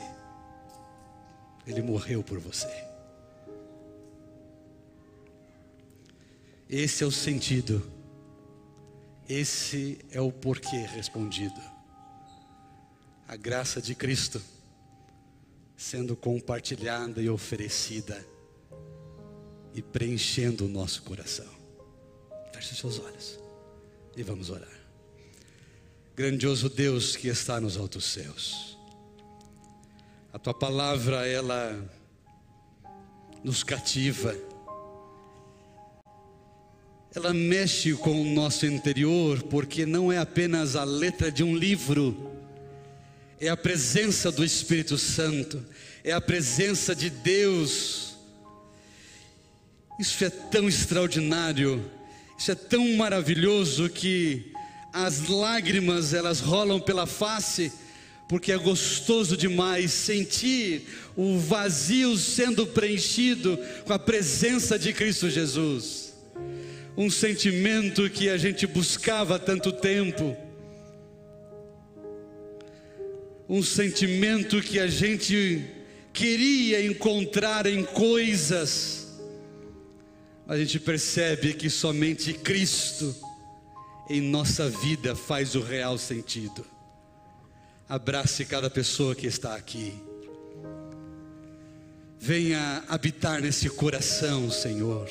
Ele 1.66 1.82
morreu 1.82 2.22
por 2.22 2.38
você. 2.38 2.68
Esse 6.68 7.04
é 7.04 7.06
o 7.06 7.10
sentido. 7.10 7.82
Esse 9.28 9.98
é 10.10 10.20
o 10.20 10.32
porquê 10.32 10.78
respondido. 10.78 11.71
A 13.32 13.36
graça 13.36 13.80
de 13.80 13.94
Cristo 13.94 14.42
sendo 15.74 16.14
compartilhada 16.14 17.22
e 17.22 17.30
oferecida 17.30 18.22
e 19.72 19.80
preenchendo 19.80 20.66
o 20.66 20.68
nosso 20.68 21.02
coração. 21.02 21.48
Feche 22.52 22.74
seus 22.74 22.98
olhos 22.98 23.40
e 24.14 24.22
vamos 24.22 24.50
orar. 24.50 24.68
Grandioso 26.14 26.68
Deus 26.68 27.16
que 27.16 27.28
está 27.28 27.58
nos 27.58 27.78
altos 27.78 28.04
céus, 28.04 28.76
a 30.30 30.38
tua 30.38 30.52
palavra 30.52 31.26
ela 31.26 31.90
nos 33.42 33.64
cativa, 33.64 34.36
ela 37.14 37.32
mexe 37.32 37.94
com 37.94 38.20
o 38.20 38.34
nosso 38.34 38.66
interior, 38.66 39.42
porque 39.44 39.86
não 39.86 40.12
é 40.12 40.18
apenas 40.18 40.76
a 40.76 40.84
letra 40.84 41.32
de 41.32 41.42
um 41.42 41.56
livro, 41.56 42.41
é 43.42 43.50
a 43.50 43.56
presença 43.56 44.32
do 44.32 44.42
Espírito 44.42 44.96
Santo, 44.96 45.62
é 46.02 46.12
a 46.12 46.20
presença 46.20 46.94
de 46.94 47.10
Deus. 47.10 48.14
Isso 50.00 50.24
é 50.24 50.30
tão 50.30 50.66
extraordinário 50.68 51.84
isso 52.42 52.50
é 52.50 52.56
tão 52.56 52.96
maravilhoso 52.96 53.88
que 53.88 54.46
as 54.92 55.28
lágrimas 55.28 56.12
elas 56.12 56.40
rolam 56.40 56.80
pela 56.80 57.06
face, 57.06 57.70
porque 58.28 58.50
é 58.50 58.58
gostoso 58.58 59.36
demais 59.36 59.92
sentir 59.92 60.82
o 61.16 61.38
vazio 61.38 62.18
sendo 62.18 62.66
preenchido 62.66 63.56
com 63.84 63.92
a 63.92 63.98
presença 63.98 64.76
de 64.76 64.92
Cristo 64.92 65.30
Jesus. 65.30 66.14
Um 66.96 67.08
sentimento 67.08 68.10
que 68.10 68.28
a 68.28 68.36
gente 68.36 68.66
buscava 68.66 69.36
há 69.36 69.38
tanto 69.38 69.70
tempo. 69.70 70.36
Um 73.52 73.62
sentimento 73.62 74.62
que 74.62 74.80
a 74.80 74.86
gente 74.86 75.64
queria 76.12 76.84
encontrar 76.84 77.66
em 77.66 77.84
coisas 77.84 79.02
a 80.46 80.56
gente 80.56 80.80
percebe 80.80 81.54
que 81.54 81.70
somente 81.70 82.32
Cristo 82.32 83.14
em 84.10 84.20
nossa 84.20 84.68
vida 84.68 85.14
faz 85.14 85.54
o 85.54 85.60
real 85.60 85.96
sentido. 85.96 86.64
Abrace 87.88 88.44
cada 88.44 88.68
pessoa 88.68 89.14
que 89.14 89.26
está 89.26 89.54
aqui. 89.54 89.94
Venha 92.18 92.82
habitar 92.88 93.40
nesse 93.40 93.68
coração, 93.68 94.50
Senhor. 94.50 95.08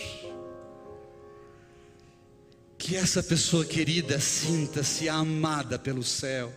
Que 2.78 2.96
essa 2.96 3.24
pessoa 3.24 3.64
querida 3.64 4.20
sinta-se 4.20 5.08
amada 5.08 5.80
pelo 5.80 6.04
céu, 6.04 6.52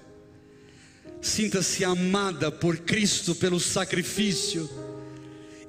sinta-se 1.26 1.84
amada 1.84 2.52
por 2.52 2.78
Cristo, 2.78 3.34
pelo 3.34 3.58
sacrifício 3.58 4.68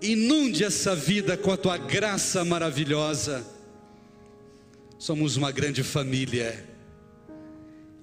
inunde 0.01 0.63
essa 0.63 0.95
vida 0.95 1.37
com 1.37 1.51
a 1.51 1.57
tua 1.57 1.77
graça 1.77 2.43
maravilhosa. 2.45 3.45
Somos 4.97 5.35
uma 5.35 5.51
grande 5.51 5.83
família, 5.83 6.65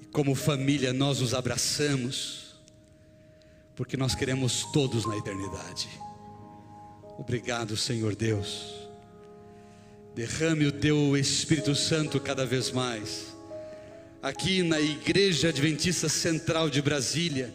e 0.00 0.06
como 0.06 0.34
família 0.34 0.92
nós 0.92 1.20
nos 1.20 1.34
abraçamos, 1.34 2.56
porque 3.74 3.96
nós 3.96 4.14
queremos 4.14 4.66
todos 4.72 5.06
na 5.06 5.16
eternidade. 5.16 5.88
Obrigado, 7.18 7.76
Senhor 7.76 8.14
Deus. 8.14 8.74
Derrame 10.14 10.66
o 10.66 10.72
teu 10.72 11.16
Espírito 11.16 11.74
Santo 11.74 12.20
cada 12.20 12.44
vez 12.44 12.70
mais, 12.70 13.31
aqui 14.22 14.62
na 14.62 14.80
Igreja 14.80 15.48
Adventista 15.48 16.08
Central 16.08 16.70
de 16.70 16.80
Brasília 16.80 17.52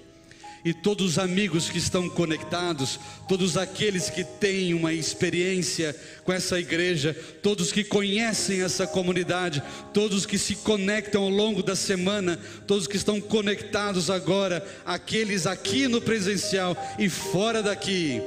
e 0.65 0.73
todos 0.73 1.11
os 1.11 1.19
amigos 1.19 1.69
que 1.69 1.77
estão 1.77 2.09
conectados, 2.09 2.99
todos 3.25 3.55
aqueles 3.55 4.09
que 4.09 4.25
têm 4.25 4.73
uma 4.73 4.91
experiência 4.91 5.95
com 6.25 6.33
essa 6.33 6.59
igreja, 6.59 7.15
todos 7.41 7.71
que 7.71 7.85
conhecem 7.85 8.61
essa 8.61 8.85
comunidade, 8.85 9.63
todos 9.93 10.25
que 10.25 10.37
se 10.37 10.55
conectam 10.55 11.23
ao 11.23 11.29
longo 11.29 11.63
da 11.63 11.73
semana, 11.73 12.37
todos 12.65 12.85
que 12.85 12.97
estão 12.97 13.21
conectados 13.21 14.09
agora, 14.09 14.65
aqueles 14.85 15.47
aqui 15.47 15.87
no 15.87 16.01
presencial 16.01 16.75
e 16.99 17.07
fora 17.07 17.63
daqui. 17.63 18.21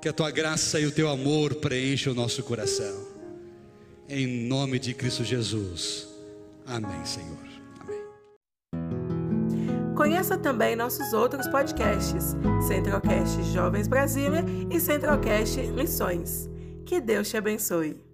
Que 0.00 0.08
a 0.08 0.12
tua 0.14 0.30
graça 0.30 0.80
e 0.80 0.86
o 0.86 0.92
teu 0.92 1.10
amor 1.10 1.56
preencham 1.56 2.14
o 2.14 2.16
nosso 2.16 2.42
coração. 2.42 3.06
Em 4.08 4.26
nome 4.26 4.78
de 4.78 4.94
Cristo 4.94 5.24
Jesus. 5.24 6.11
Amém, 6.72 7.04
Senhor. 7.04 7.38
Conheça 9.94 10.38
também 10.38 10.74
nossos 10.74 11.12
outros 11.12 11.46
podcasts, 11.48 12.34
Centralcast 12.66 13.42
Jovens 13.52 13.86
Brasília 13.86 14.42
e 14.70 14.80
Centralcast 14.80 15.60
Missões. 15.68 16.48
Que 16.86 16.98
Deus 16.98 17.28
te 17.28 17.36
abençoe. 17.36 18.11